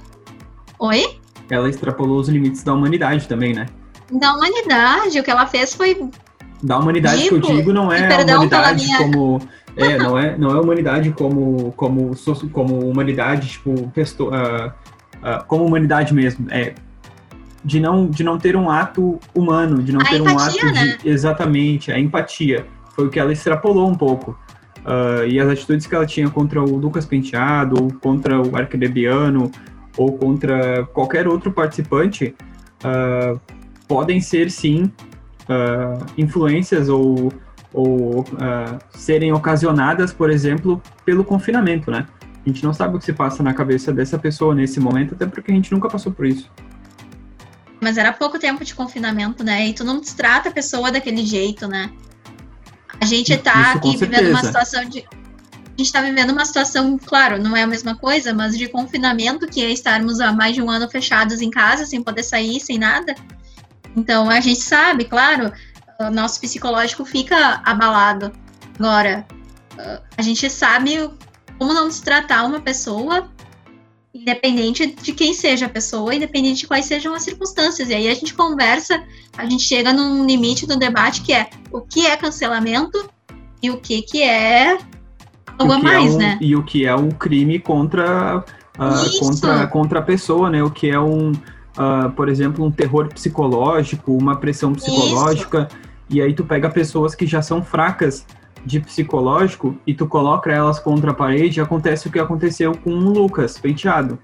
Oi? 0.80 1.20
Ela 1.50 1.70
extrapolou 1.70 2.20
os 2.20 2.30
limites 2.30 2.64
da 2.64 2.74
humanidade 2.74 3.28
também, 3.28 3.54
né? 3.54 3.66
Da 4.12 4.34
humanidade, 4.34 5.20
o 5.20 5.24
que 5.24 5.32
ela 5.32 5.46
fez 5.46 5.74
foi. 5.74 6.10
Da 6.62 6.78
humanidade 6.78 7.28
que 7.28 7.34
eu 7.34 7.40
digo 7.40 7.74
não 7.74 7.92
é 7.92 8.08
a 8.08 8.36
humanidade 8.36 8.86
minha... 8.86 8.98
como. 8.98 9.42
É, 9.76 9.98
não 9.98 10.18
é, 10.18 10.38
não 10.38 10.52
é 10.52 10.60
humanidade 10.60 11.12
como, 11.12 11.72
como, 11.74 12.12
como 12.52 12.90
humanidade, 12.90 13.48
tipo, 13.48 13.72
uh, 13.72 14.68
uh, 14.68 15.46
como 15.48 15.66
humanidade 15.66 16.14
mesmo. 16.14 16.48
É 16.50 16.74
de 17.64 17.80
não, 17.80 18.08
de 18.08 18.24
não 18.24 18.38
ter 18.38 18.56
um 18.56 18.70
ato 18.70 19.20
humano, 19.36 19.84
de 19.84 19.92
não 19.92 20.02
a 20.02 20.06
ter 20.06 20.20
empatia, 20.22 20.36
um 20.36 20.70
ato 20.70 20.74
né? 20.74 20.98
de. 21.02 21.10
Exatamente, 21.10 21.92
a 21.92 22.00
empatia. 22.00 22.66
Foi 22.96 23.06
o 23.08 23.10
que 23.10 23.20
ela 23.20 23.32
extrapolou 23.32 23.88
um 23.90 23.96
pouco. 23.96 24.38
Uh, 24.86 25.26
e 25.28 25.40
as 25.40 25.50
atitudes 25.50 25.86
que 25.86 25.94
ela 25.94 26.06
tinha 26.06 26.30
contra 26.30 26.62
o 26.62 26.78
Lucas 26.78 27.06
Penteado, 27.06 27.82
ou 27.82 27.94
contra 27.94 28.42
o 28.42 28.56
Arcrebiano, 28.56 29.52
ou 29.98 30.18
contra 30.18 30.86
qualquer 30.88 31.28
outro 31.28 31.52
participante, 31.52 32.36
uh, 32.84 33.40
podem 33.88 34.22
ser 34.22 34.50
sim 34.50 34.84
uh, 35.44 36.06
influências 36.18 36.90
ou, 36.90 37.32
ou 37.74 38.26
serem 38.92 39.34
ocasionadas, 39.34 40.14
por 40.14 40.30
exemplo, 40.30 40.82
pelo 41.06 41.24
confinamento, 41.24 41.92
né? 41.92 42.08
A 42.46 42.50
gente 42.50 42.64
não 42.64 42.74
sabe 42.74 42.96
o 42.96 43.00
que 43.00 43.06
se 43.06 43.14
passa 43.14 43.44
na 43.44 43.54
cabeça 43.54 43.92
dessa 43.92 44.18
pessoa 44.18 44.56
nesse 44.56 44.80
momento, 44.80 45.14
até 45.14 45.26
porque 45.26 45.52
a 45.52 45.56
gente 45.56 45.72
nunca 45.72 45.90
passou 45.90 46.12
por 46.12 46.26
isso. 46.26 46.50
Mas 47.82 47.98
era 47.98 48.12
pouco 48.12 48.40
tempo 48.40 48.64
de 48.64 48.74
confinamento, 48.74 49.44
né? 49.44 49.68
E 49.68 49.74
tu 49.74 49.84
não 49.84 50.02
trata 50.02 50.50
a 50.50 50.52
pessoa 50.52 50.92
daquele 50.92 51.26
jeito, 51.26 51.68
né? 51.68 51.92
A 53.02 53.06
gente 53.06 53.36
tá 53.38 53.62
Isso, 53.62 53.78
aqui 53.78 53.98
vivendo 53.98 54.30
uma 54.30 54.44
situação 54.44 54.86
de. 54.86 55.00
A 55.00 55.82
gente 55.82 55.94
tá 55.94 56.02
vivendo 56.02 56.32
uma 56.32 56.44
situação, 56.44 56.98
claro, 56.98 57.42
não 57.42 57.56
é 57.56 57.64
a 57.64 57.68
mesma 57.68 57.96
coisa, 57.96 58.34
mas 58.34 58.58
de 58.58 58.68
confinamento, 58.68 59.48
que 59.48 59.64
é 59.64 59.70
estarmos 59.72 60.20
há 60.20 60.34
mais 60.34 60.54
de 60.54 60.62
um 60.62 60.70
ano 60.70 60.90
fechados 60.90 61.42
em 61.42 61.50
casa, 61.50 61.86
sem 61.86 62.04
poder 62.04 62.24
sair, 62.24 62.60
sem 62.60 62.78
nada. 62.78 63.16
Então 63.96 64.30
a 64.30 64.42
gente 64.42 64.60
sabe, 64.60 65.06
claro, 65.06 65.54
o 66.00 66.10
nosso 66.10 66.42
psicológico 66.42 67.06
fica 67.06 67.62
abalado. 67.64 68.34
Agora, 68.78 69.26
a 70.18 70.22
gente 70.22 70.50
sabe 70.50 71.10
como 71.58 71.74
não 71.74 71.90
se 71.90 72.02
tratar 72.02 72.44
uma 72.44 72.60
pessoa 72.60 73.30
independente 74.14 74.88
de 74.88 75.14
quem 75.14 75.34
seja 75.34 75.68
a 75.68 75.70
pessoa, 75.70 76.14
independente 76.16 76.62
de 76.62 76.68
quais 76.68 76.86
sejam 76.86 77.14
as 77.14 77.24
circunstâncias. 77.24 77.90
E 77.90 77.94
aí 77.94 78.08
a 78.08 78.14
gente 78.14 78.34
conversa, 78.34 79.04
a 79.38 79.46
gente 79.46 79.64
chega 79.64 79.94
num 79.94 80.26
limite 80.26 80.66
do 80.66 80.78
debate 80.78 81.22
que 81.22 81.34
é 81.34 81.50
o 81.72 81.82
que 81.82 82.06
é 82.06 82.18
cancelamento 82.18 83.10
e 83.62 83.70
o 83.70 83.78
que, 83.78 84.02
que 84.02 84.24
é 84.24 84.78
algo 85.58 85.74
a 85.74 85.80
mais, 85.80 86.14
é 86.14 86.16
um, 86.16 86.18
né? 86.18 86.38
E 86.42 86.56
o 86.56 86.64
que 86.64 86.86
é 86.86 86.96
um 86.96 87.10
crime 87.12 87.60
contra, 87.60 88.40
uh, 88.40 89.20
contra, 89.20 89.68
contra 89.68 90.00
a 90.00 90.02
pessoa, 90.02 90.50
né? 90.50 90.64
O 90.64 90.72
que 90.72 90.90
é 90.90 91.00
um, 91.00 91.32
uh, 91.32 92.10
por 92.16 92.30
exemplo, 92.30 92.66
um 92.66 92.72
terror 92.72 93.10
psicológico, 93.10 94.16
uma 94.16 94.38
pressão 94.38 94.74
psicológica. 94.74 95.68
Isso. 95.70 95.90
E 96.10 96.22
aí 96.22 96.34
tu 96.34 96.44
pega 96.44 96.70
pessoas 96.70 97.14
que 97.14 97.28
já 97.28 97.42
são 97.42 97.64
fracas 97.64 98.26
de 98.66 98.80
psicológico 98.80 99.76
e 99.86 99.94
tu 99.94 100.08
coloca 100.08 100.52
elas 100.52 100.80
contra 100.80 101.12
a 101.12 101.14
parede, 101.14 101.62
acontece 101.62 102.08
o 102.08 102.12
que 102.12 102.20
aconteceu 102.20 102.74
com 102.78 102.92
o 102.92 103.10
Lucas 103.10 103.58
Penteado. 103.58 104.20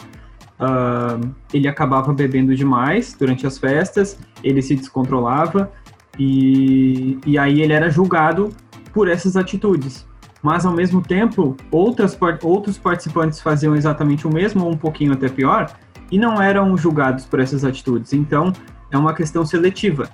Uh, 0.59 1.33
ele 1.53 1.67
acabava 1.67 2.13
bebendo 2.13 2.55
demais 2.55 3.15
durante 3.17 3.45
as 3.45 3.57
festas, 3.57 4.17
ele 4.43 4.61
se 4.61 4.75
descontrolava 4.75 5.71
e, 6.17 7.19
e 7.25 7.37
aí 7.37 7.61
ele 7.61 7.73
era 7.73 7.89
julgado 7.89 8.49
por 8.93 9.09
essas 9.09 9.35
atitudes. 9.35 10.07
Mas 10.41 10.65
ao 10.65 10.73
mesmo 10.73 11.01
tempo, 11.01 11.57
outras, 11.71 12.17
outros 12.43 12.77
participantes 12.77 13.41
faziam 13.41 13.75
exatamente 13.75 14.27
o 14.27 14.29
mesmo, 14.31 14.63
ou 14.63 14.71
um 14.71 14.77
pouquinho 14.77 15.11
até 15.11 15.27
pior, 15.27 15.75
e 16.11 16.19
não 16.19 16.41
eram 16.41 16.77
julgados 16.77 17.25
por 17.25 17.39
essas 17.39 17.65
atitudes. 17.65 18.13
Então, 18.13 18.53
é 18.91 18.97
uma 18.97 19.13
questão 19.13 19.43
seletiva. 19.43 20.07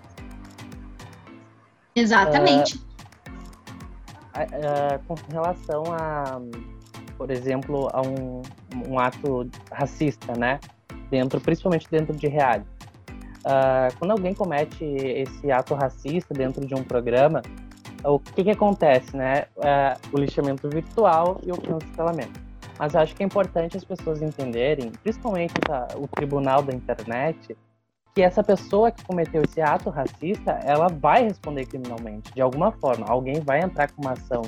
Exatamente. 1.94 2.78
Uh 2.78 2.91
com 5.08 5.16
relação 5.32 5.84
a, 5.92 6.42
por 7.18 7.32
exemplo, 7.32 7.90
a 7.94 8.02
um, 8.02 8.42
um, 8.88 9.00
ato 9.00 9.50
racista, 9.72 10.34
né? 10.38 10.60
Dentro, 11.10 11.42
principalmente 11.42 11.88
dentro 11.90 12.16
de 12.16 12.28
reality. 12.28 12.68
Uh, 13.40 13.98
quando 13.98 14.12
alguém 14.12 14.34
comete 14.34 14.86
esse 14.86 15.52
ato 15.52 15.74
racista 15.74 16.34
dentro 16.34 16.66
de 16.66 16.76
um 16.76 16.84
programa, 16.84 17.42
o 18.04 18.20
que, 18.20 18.44
que 18.44 18.52
acontece, 18.52 19.16
né? 19.16 19.46
Uh, 19.58 20.16
o 20.16 20.20
lixamento 20.20 20.70
virtual 20.70 21.40
e 21.44 21.52
o 21.52 21.58
cancelamento. 21.58 22.40
Mas 22.80 22.96
acho 22.96 23.16
que 23.16 23.24
é 23.24 23.26
importante 23.26 23.78
as 23.78 23.84
pessoas 23.84 24.22
entenderem, 24.22 24.92
principalmente 25.04 25.54
o 25.96 26.08
tribunal 26.08 26.64
da 26.64 26.74
internet, 26.74 27.56
que 28.14 28.22
essa 28.22 28.44
pessoa 28.44 28.92
que 28.92 29.04
cometeu 29.06 29.42
esse 29.42 29.62
ato 29.62 29.90
racista, 29.90 30.52
ela 30.64 30.88
vai 30.88 31.24
responder 31.24 31.66
criminalmente, 31.66 32.34
de 32.34 32.42
alguma 32.42 32.72
forma. 32.72 33.06
Alguém 33.08 33.40
vai 33.40 33.62
entrar 33.62 33.92
com 33.92 34.02
uma 34.02 34.12
ação 34.12 34.42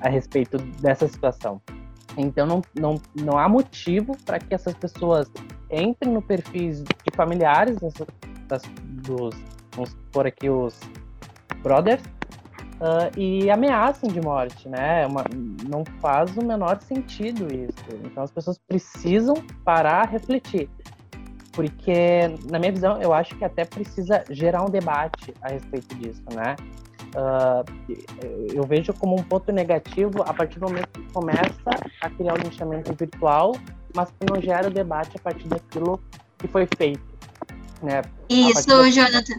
a 0.00 0.08
respeito 0.08 0.58
dessa 0.58 1.06
situação. 1.06 1.60
Então 2.16 2.46
não, 2.46 2.62
não, 2.74 3.00
não 3.14 3.38
há 3.38 3.48
motivo 3.48 4.16
para 4.24 4.38
que 4.38 4.52
essas 4.52 4.74
pessoas 4.74 5.30
entrem 5.70 6.12
no 6.12 6.20
perfis 6.20 6.82
de 6.82 7.16
familiares 7.16 7.78
das, 8.48 8.62
dos, 9.04 9.34
vamos 9.72 9.96
por 10.10 10.26
aqui, 10.26 10.50
os 10.50 10.78
brothers, 11.62 12.02
uh, 12.80 13.16
e 13.16 13.48
ameacem 13.50 14.10
de 14.10 14.20
morte, 14.20 14.68
né? 14.68 15.02
É 15.02 15.06
uma, 15.06 15.24
não 15.68 15.84
faz 16.00 16.36
o 16.36 16.44
menor 16.44 16.80
sentido 16.80 17.46
isso. 17.54 17.84
Então 18.04 18.24
as 18.24 18.32
pessoas 18.32 18.58
precisam 18.58 19.34
parar, 19.64 20.08
refletir 20.08 20.68
porque, 21.52 22.28
na 22.50 22.58
minha 22.58 22.72
visão, 22.72 23.00
eu 23.02 23.12
acho 23.12 23.36
que 23.36 23.44
até 23.44 23.64
precisa 23.64 24.24
gerar 24.30 24.64
um 24.64 24.70
debate 24.70 25.34
a 25.42 25.48
respeito 25.48 25.94
disso, 25.96 26.22
né? 26.32 26.56
Uh, 27.14 27.64
eu 28.54 28.62
vejo 28.64 28.92
como 28.94 29.18
um 29.18 29.22
ponto 29.22 29.50
negativo 29.50 30.22
a 30.22 30.32
partir 30.32 30.60
do 30.60 30.68
momento 30.68 30.88
que 30.92 31.12
começa 31.12 31.70
a 32.00 32.10
criar 32.10 32.34
o 32.34 32.38
um 32.38 32.42
linchamento 32.42 32.94
virtual, 32.94 33.56
mas 33.94 34.10
que 34.10 34.32
não 34.32 34.40
gera 34.40 34.68
o 34.68 34.70
debate 34.70 35.16
a 35.16 35.20
partir 35.20 35.48
daquilo 35.48 36.00
que 36.38 36.46
foi 36.46 36.68
feito. 36.76 37.02
Né? 37.82 38.02
Isso, 38.28 38.68
da... 38.68 38.88
Jonathan. 38.90 39.38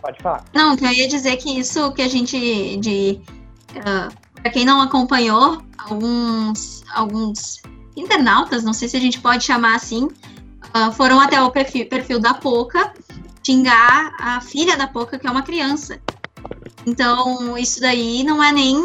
Pode 0.00 0.22
falar. 0.22 0.44
Não, 0.54 0.76
eu 0.76 0.92
ia 0.92 1.08
dizer 1.08 1.36
que 1.36 1.58
isso 1.58 1.92
que 1.92 2.02
a 2.02 2.08
gente 2.08 2.76
de 2.78 3.20
uh, 3.72 4.14
para 4.34 4.50
quem 4.50 4.64
não 4.64 4.80
acompanhou 4.80 5.62
alguns 5.78 6.84
alguns 6.94 7.62
internautas, 7.96 8.64
não 8.64 8.72
sei 8.72 8.88
se 8.88 8.96
a 8.96 9.00
gente 9.00 9.20
pode 9.20 9.44
chamar 9.44 9.76
assim, 9.76 10.04
uh, 10.04 10.92
foram 10.92 11.20
até 11.20 11.40
o 11.40 11.50
perfil, 11.50 11.86
perfil 11.86 12.18
da 12.18 12.34
Poca 12.34 12.92
xingar 13.44 14.14
a 14.18 14.40
filha 14.40 14.76
da 14.76 14.86
Poca, 14.86 15.18
que 15.18 15.26
é 15.26 15.30
uma 15.30 15.42
criança. 15.42 16.00
Então, 16.86 17.56
isso 17.58 17.80
daí 17.80 18.24
não 18.24 18.42
é 18.42 18.50
nem 18.50 18.76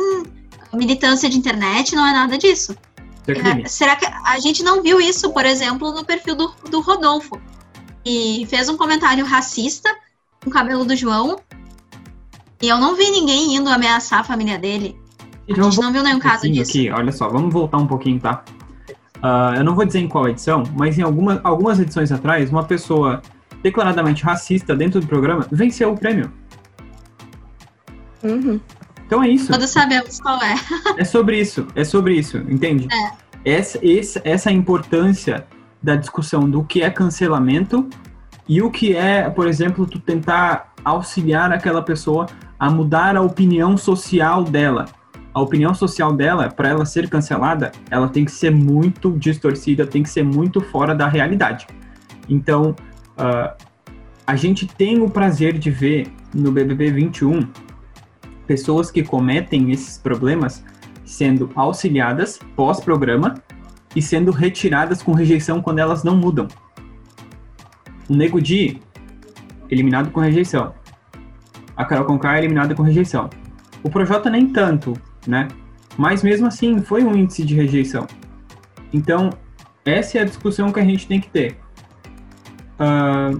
militância 0.73 1.29
de 1.29 1.37
internet, 1.37 1.95
não 1.95 2.05
é 2.05 2.11
nada 2.11 2.37
disso. 2.37 2.75
É, 3.27 3.67
será 3.67 3.95
que 3.95 4.05
a 4.05 4.39
gente 4.39 4.63
não 4.63 4.81
viu 4.81 4.99
isso, 4.99 5.31
por 5.31 5.45
exemplo, 5.45 5.91
no 5.91 6.03
perfil 6.03 6.35
do, 6.35 6.53
do 6.69 6.81
Rodolfo? 6.81 7.39
E 8.05 8.45
fez 8.49 8.69
um 8.69 8.77
comentário 8.77 9.25
racista 9.25 9.89
com 10.43 10.49
o 10.49 10.53
cabelo 10.53 10.83
do 10.83 10.95
João. 10.95 11.39
E 12.61 12.67
eu 12.67 12.77
não 12.77 12.95
vi 12.95 13.09
ninguém 13.11 13.55
indo 13.55 13.69
ameaçar 13.69 14.19
a 14.19 14.23
família 14.23 14.57
dele. 14.57 14.99
A 15.49 15.61
gente 15.61 15.79
não 15.79 15.91
viu 15.91 16.03
nenhum 16.03 16.19
caso 16.19 16.49
disso. 16.49 16.71
Aqui, 16.71 16.91
olha 16.91 17.11
só, 17.11 17.29
vamos 17.29 17.53
voltar 17.53 17.77
um 17.77 17.87
pouquinho, 17.87 18.19
tá? 18.19 18.43
Uh, 19.23 19.55
eu 19.57 19.63
não 19.63 19.75
vou 19.75 19.85
dizer 19.85 19.99
em 19.99 20.07
qual 20.07 20.27
edição, 20.29 20.63
mas 20.75 20.97
em 20.97 21.01
alguma, 21.01 21.41
algumas 21.43 21.79
edições 21.79 22.11
atrás, 22.11 22.49
uma 22.49 22.63
pessoa 22.63 23.21
declaradamente 23.61 24.23
racista 24.23 24.75
dentro 24.75 25.01
do 25.01 25.07
programa 25.07 25.45
venceu 25.51 25.91
o 25.91 25.97
prêmio. 25.97 26.31
Uhum. 28.23 28.59
Então 29.05 29.23
é 29.23 29.29
isso. 29.29 29.51
Todos 29.51 29.69
sabemos 29.69 30.19
qual 30.19 30.39
é. 30.41 30.55
é 30.97 31.03
sobre 31.03 31.39
isso, 31.39 31.67
é 31.75 31.83
sobre 31.83 32.13
isso, 32.13 32.37
entende? 32.37 32.87
É. 32.93 33.57
Essa, 33.57 33.79
essa, 33.83 34.21
essa 34.23 34.49
é 34.49 34.53
a 34.53 34.55
importância 34.55 35.45
da 35.81 35.95
discussão 35.95 36.49
do 36.49 36.63
que 36.63 36.81
é 36.81 36.89
cancelamento 36.89 37.89
e 38.47 38.61
o 38.61 38.69
que 38.69 38.95
é, 38.95 39.29
por 39.29 39.47
exemplo, 39.47 39.85
tu 39.85 39.99
tentar 39.99 40.73
auxiliar 40.83 41.51
aquela 41.51 41.81
pessoa 41.81 42.27
a 42.59 42.69
mudar 42.69 43.15
a 43.15 43.21
opinião 43.21 43.77
social 43.77 44.43
dela. 44.43 44.85
A 45.39 45.41
opinião 45.41 45.73
social 45.73 46.11
dela, 46.11 46.49
para 46.49 46.67
ela 46.67 46.85
ser 46.85 47.09
cancelada, 47.09 47.71
ela 47.89 48.09
tem 48.09 48.25
que 48.25 48.31
ser 48.31 48.51
muito 48.51 49.17
distorcida, 49.17 49.87
tem 49.87 50.03
que 50.03 50.09
ser 50.09 50.21
muito 50.21 50.59
fora 50.59 50.93
da 50.93 51.07
realidade. 51.07 51.65
Então, 52.27 52.75
uh, 53.17 53.65
a 54.27 54.35
gente 54.35 54.67
tem 54.67 55.01
o 55.01 55.09
prazer 55.09 55.57
de 55.57 55.71
ver 55.71 56.11
no 56.35 56.51
BBB 56.51 56.91
21 56.91 57.47
pessoas 58.45 58.91
que 58.91 59.01
cometem 59.01 59.71
esses 59.71 59.97
problemas 59.97 60.61
sendo 61.05 61.49
auxiliadas 61.55 62.37
pós-programa 62.53 63.35
e 63.95 64.01
sendo 64.01 64.31
retiradas 64.31 65.01
com 65.01 65.13
rejeição 65.13 65.61
quando 65.61 65.79
elas 65.79 66.03
não 66.03 66.17
mudam. 66.17 66.49
O 68.09 68.13
Nego 68.13 68.41
Di, 68.41 68.81
eliminado 69.69 70.11
com 70.11 70.19
rejeição. 70.19 70.73
A 71.77 71.85
Carol 71.85 72.03
Conká 72.03 72.37
eliminada 72.37 72.75
com 72.75 72.83
rejeição. 72.83 73.29
O 73.81 73.89
Projota 73.89 74.29
nem 74.29 74.49
tanto, 74.49 74.93
né? 75.27 75.47
Mas 75.97 76.23
mesmo 76.23 76.47
assim, 76.47 76.81
foi 76.81 77.03
um 77.03 77.15
índice 77.15 77.43
de 77.43 77.55
rejeição. 77.55 78.07
Então, 78.93 79.29
essa 79.85 80.17
é 80.17 80.21
a 80.21 80.25
discussão 80.25 80.71
que 80.71 80.79
a 80.79 80.85
gente 80.85 81.07
tem 81.07 81.19
que 81.19 81.29
ter. 81.29 81.57
Uh, 82.79 83.39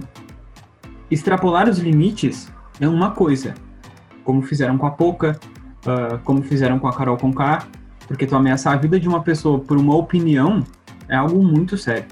extrapolar 1.10 1.68
os 1.68 1.78
limites 1.78 2.52
é 2.80 2.88
uma 2.88 3.10
coisa, 3.12 3.54
como 4.24 4.42
fizeram 4.42 4.76
com 4.76 4.86
a 4.86 4.90
Poca, 4.90 5.38
uh, 5.86 6.18
como 6.24 6.42
fizeram 6.42 6.78
com 6.78 6.88
a 6.88 6.92
Carol 6.92 7.16
Conká, 7.16 7.66
porque 8.06 8.26
tu 8.26 8.36
ameaçar 8.36 8.74
a 8.74 8.76
vida 8.76 8.98
de 8.98 9.08
uma 9.08 9.22
pessoa 9.22 9.58
por 9.58 9.76
uma 9.76 9.96
opinião 9.96 10.64
é 11.08 11.16
algo 11.16 11.42
muito 11.42 11.76
sério. 11.76 12.06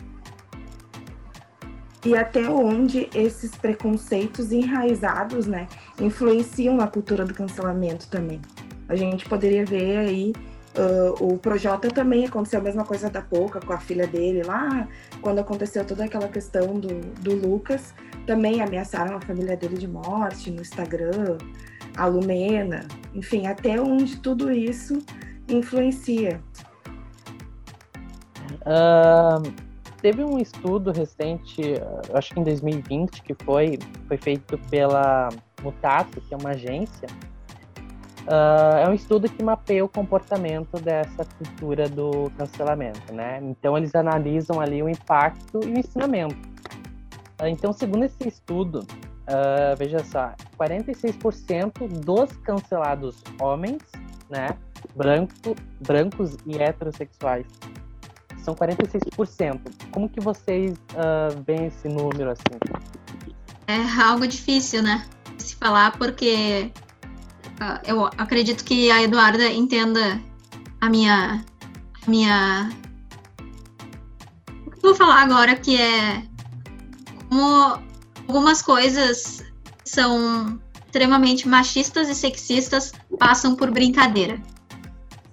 E 2.05 2.17
até 2.17 2.49
onde 2.49 3.09
esses 3.15 3.57
preconceitos 3.57 4.53
enraizados, 4.53 5.47
né, 5.47 5.67
influenciam 6.01 6.77
na 6.77 6.87
cultura 6.87 7.25
do 7.25 7.35
cancelamento 7.35 8.09
também. 8.09 8.41
A 8.89 8.97
gente 8.97 9.29
poderia 9.29 9.65
ver 9.65 9.99
aí 9.99 10.33
uh, 10.77 11.25
o 11.25 11.39
Projota 11.39 11.89
também 11.89 12.25
aconteceu 12.27 12.61
a 12.61 12.63
mesma 12.63 12.85
coisa 12.85 13.11
da 13.11 13.21
Pouca 13.21 13.61
com 13.61 13.73
a 13.73 13.79
filha 13.79 14.07
dele 14.07 14.43
lá, 14.43 14.89
quando 15.21 15.41
aconteceu 15.41 15.85
toda 15.85 16.05
aquela 16.05 16.29
questão 16.29 16.79
do, 16.79 17.01
do 17.21 17.35
Lucas, 17.35 17.95
também 18.27 18.63
ameaçaram 18.63 19.17
a 19.17 19.21
família 19.21 19.57
dele 19.57 19.77
de 19.77 19.89
morte 19.89 20.51
no 20.51 20.63
Instagram 20.63 21.39
a 21.99 22.07
Lumena, 22.07 22.87
enfim, 23.13 23.47
até 23.49 23.81
onde 23.81 24.21
tudo 24.21 24.53
isso 24.53 25.03
influencia. 25.49 26.41
Uh, 28.63 29.53
teve 30.01 30.23
um 30.23 30.39
estudo 30.39 30.93
recente, 30.93 31.61
acho 32.15 32.33
que 32.33 32.41
em 32.41 32.45
2020, 32.45 33.23
que 33.23 33.35
foi, 33.45 33.79
foi 34.07 34.17
feito 34.17 34.57
pela 34.71 35.29
Mutato, 35.61 36.21
que 36.21 36.33
é 36.33 36.37
uma 36.37 36.51
agência. 36.51 37.09
Uh, 38.29 38.77
é 38.85 38.89
um 38.89 38.93
estudo 38.93 39.27
que 39.29 39.43
mapeia 39.43 39.83
o 39.83 39.89
comportamento 39.89 40.79
dessa 40.79 41.25
cultura 41.25 41.89
do 41.89 42.31
cancelamento, 42.37 43.13
né? 43.13 43.41
Então 43.43 43.77
eles 43.77 43.95
analisam 43.95 44.61
ali 44.61 44.83
o 44.83 44.89
impacto 44.89 45.61
e 45.65 45.73
o 45.73 45.79
ensinamento. 45.79 46.37
Uh, 47.41 47.47
então, 47.47 47.73
segundo 47.73 48.05
esse 48.05 48.29
estudo, 48.29 48.87
Uh, 49.29 49.77
veja 49.77 50.03
só, 50.05 50.33
46% 50.59 51.87
dos 52.03 52.33
cancelados 52.39 53.23
homens, 53.39 53.83
né, 54.31 54.57
branco, 54.97 55.55
brancos 55.87 56.35
e 56.47 56.57
heterossexuais, 56.57 57.45
são 58.39 58.55
46%. 58.55 59.61
Como 59.93 60.09
que 60.09 60.19
vocês 60.19 60.73
uh, 60.73 61.43
veem 61.47 61.67
esse 61.67 61.91
número 61.91 62.31
assim? 62.31 62.43
É 63.67 64.03
algo 64.03 64.27
difícil, 64.27 64.83
né, 64.83 65.07
se 65.37 65.55
falar, 65.57 65.99
porque 65.99 66.73
eu 67.85 68.07
acredito 68.19 68.65
que 68.65 68.91
a 68.91 69.03
Eduarda 69.03 69.47
entenda 69.49 70.21
a 70.81 70.89
minha, 70.89 71.45
a 72.07 72.11
minha, 72.11 72.71
o 74.67 74.71
que 74.71 74.77
eu 74.77 74.83
vou 74.83 74.95
falar 74.95 75.23
agora 75.23 75.57
que 75.57 75.81
é 75.81 76.23
como 77.29 77.79
algumas 78.27 78.63
coisas 78.63 79.45
são 79.85 80.61
extremamente 80.87 81.47
machistas 81.49 82.09
e 82.09 82.15
sexistas 82.15 82.93
passam 83.19 83.55
por 83.55 83.71
brincadeira. 83.71 84.41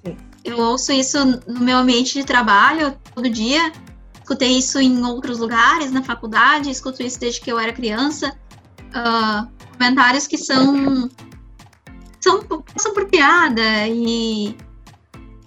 Sim. 0.06 0.18
Eu 0.44 0.60
ouço 0.60 0.92
isso 0.92 1.18
no 1.48 1.60
meu 1.62 1.78
ambiente 1.78 2.14
de 2.14 2.26
trabalho 2.26 2.98
todo 3.14 3.30
dia. 3.30 3.72
Escutei 4.20 4.58
isso 4.58 4.80
em 4.80 5.04
outros 5.06 5.38
lugares, 5.38 5.92
na 5.92 6.02
faculdade, 6.04 6.70
escuto 6.70 7.04
isso 7.04 7.20
desde 7.20 7.40
que 7.40 7.52
eu 7.52 7.60
era 7.60 7.72
criança. 7.72 8.36
Uh, 8.90 9.48
comentários 9.78 10.26
que 10.26 10.38
são, 10.38 11.10
são 12.26 12.42
passam 12.42 12.94
por 12.94 13.06
piada 13.06 13.88
e 13.88 14.56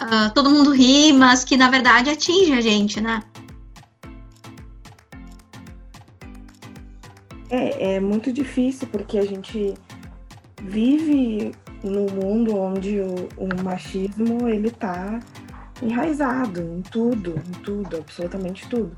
uh, 0.00 0.32
todo 0.32 0.48
mundo 0.48 0.72
ri, 0.72 1.12
mas 1.12 1.42
que 1.42 1.56
na 1.56 1.68
verdade 1.68 2.08
atinge 2.08 2.52
a 2.52 2.60
gente, 2.60 3.00
né? 3.00 3.22
É, 7.50 7.94
é 7.94 8.00
muito 8.00 8.32
difícil 8.32 8.86
porque 8.92 9.18
a 9.18 9.24
gente 9.24 9.74
vive 10.62 11.52
num 11.82 12.06
mundo 12.06 12.56
onde 12.56 13.00
o, 13.00 13.28
o 13.36 13.62
machismo 13.64 14.48
ele 14.48 14.70
tá 14.70 15.18
enraizado 15.82 16.60
em 16.60 16.82
tudo, 16.82 17.34
em 17.48 17.62
tudo, 17.62 17.96
absolutamente 17.96 18.68
tudo. 18.68 18.96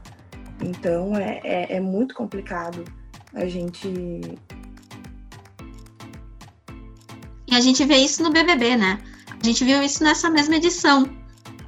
Então 0.60 1.16
é, 1.16 1.40
é, 1.42 1.76
é 1.76 1.80
muito 1.80 2.14
complicado 2.14 2.84
a 3.34 3.46
gente. 3.46 4.20
E 7.50 7.56
a 7.56 7.60
gente 7.60 7.84
vê 7.84 7.96
isso 7.96 8.22
no 8.22 8.30
BBB, 8.30 8.76
né? 8.76 8.98
A 9.42 9.44
gente 9.44 9.64
viu 9.64 9.82
isso 9.82 10.04
nessa 10.04 10.30
mesma 10.30 10.56
edição. 10.56 11.08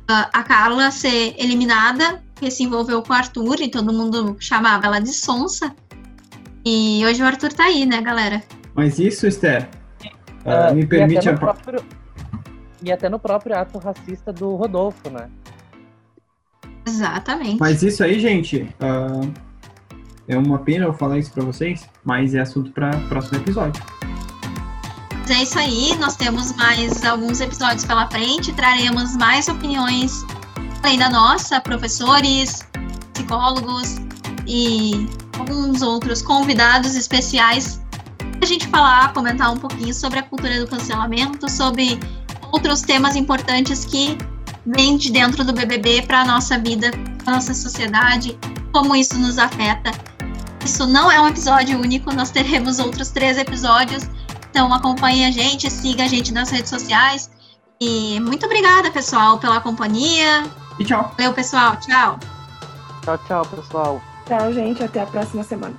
A 0.06 0.42
Carla 0.42 0.90
ser 0.90 1.34
eliminada, 1.38 2.22
que 2.36 2.50
se 2.50 2.62
envolveu 2.62 3.02
com 3.02 3.12
o 3.12 3.16
Arthur 3.16 3.60
e 3.60 3.70
todo 3.70 3.92
mundo 3.92 4.36
chamava 4.38 4.86
ela 4.86 5.00
de 5.00 5.12
sonsa. 5.12 5.74
E 6.64 7.02
hoje 7.04 7.22
o 7.22 7.26
Arthur 7.26 7.52
tá 7.52 7.64
aí, 7.64 7.86
né, 7.86 8.00
galera? 8.00 8.42
Mas 8.74 8.98
isso, 8.98 9.26
Esther, 9.26 9.68
uh, 10.44 10.74
me 10.74 10.86
permite... 10.86 11.26
E 11.26 11.28
até, 11.28 11.38
próprio, 11.38 11.84
e 12.82 12.92
até 12.92 13.08
no 13.08 13.18
próprio 13.18 13.56
ato 13.56 13.78
racista 13.78 14.32
do 14.32 14.54
Rodolfo, 14.54 15.10
né? 15.10 15.28
Exatamente. 16.86 17.58
Mas 17.58 17.82
isso 17.82 18.04
aí, 18.04 18.20
gente, 18.20 18.68
uh, 18.80 19.32
é 20.28 20.36
uma 20.36 20.58
pena 20.58 20.84
eu 20.84 20.92
falar 20.92 21.18
isso 21.18 21.32
para 21.32 21.44
vocês, 21.44 21.88
mas 22.04 22.34
é 22.34 22.40
assunto 22.40 22.70
para 22.70 22.90
próximo 23.08 23.38
episódio. 23.38 23.82
É 25.28 25.42
isso 25.42 25.58
aí, 25.58 25.96
nós 25.98 26.16
temos 26.16 26.52
mais 26.56 27.04
alguns 27.04 27.40
episódios 27.40 27.85
pela 27.85 28.08
frente, 28.11 28.52
traremos 28.52 29.16
mais 29.16 29.48
opiniões 29.48 30.24
além 30.82 30.98
da 30.98 31.08
nossa, 31.08 31.61
professores, 31.61 32.66
psicólogos 33.14 33.96
e 34.46 35.08
alguns 35.38 35.80
outros 35.80 36.22
convidados 36.22 36.94
especiais 36.96 37.80
a 38.42 38.46
gente 38.46 38.66
falar, 38.66 39.12
comentar 39.12 39.52
um 39.52 39.56
pouquinho 39.56 39.94
sobre 39.94 40.18
a 40.18 40.22
cultura 40.22 40.58
do 40.58 40.66
cancelamento, 40.66 41.48
sobre 41.48 41.98
outros 42.50 42.82
temas 42.82 43.14
importantes 43.14 43.85
que 43.85 44.18
vêm 44.66 44.96
de 44.96 45.12
dentro 45.12 45.44
do 45.44 45.52
BBB 45.52 46.02
para 46.02 46.22
a 46.22 46.24
nossa 46.24 46.58
vida, 46.58 46.90
para 47.22 47.35
nossa 47.35 47.54
sociedade, 47.54 48.37
como 48.72 48.96
isso 48.96 49.16
nos 49.16 49.38
afeta. 49.38 49.92
Isso 50.64 50.87
não 50.87 51.11
é 51.11 51.20
um 51.20 51.28
episódio 51.28 51.78
único, 51.78 52.12
nós 52.12 52.30
teremos 52.30 52.80
outros 52.80 53.11
três 53.11 53.38
episódios. 53.38 54.04
Então 54.52 54.70
acompanhe 54.70 55.24
a 55.24 55.30
gente, 55.30 55.70
siga 55.70 56.04
a 56.04 56.06
gente 56.06 56.30
nas 56.30 56.50
redes 56.50 56.68
sociais. 56.68 57.30
E 57.80 58.20
muito 58.20 58.44
obrigada, 58.44 58.90
pessoal, 58.90 59.38
pela 59.38 59.62
companhia. 59.62 60.44
E 60.78 60.84
tchau. 60.84 61.10
Valeu, 61.16 61.32
pessoal. 61.32 61.76
Tchau. 61.76 62.18
Tchau, 63.02 63.18
tchau, 63.26 63.46
pessoal. 63.46 64.02
Tchau, 64.26 64.52
gente. 64.52 64.84
Até 64.84 65.00
a 65.00 65.06
próxima 65.06 65.42
semana. 65.42 65.74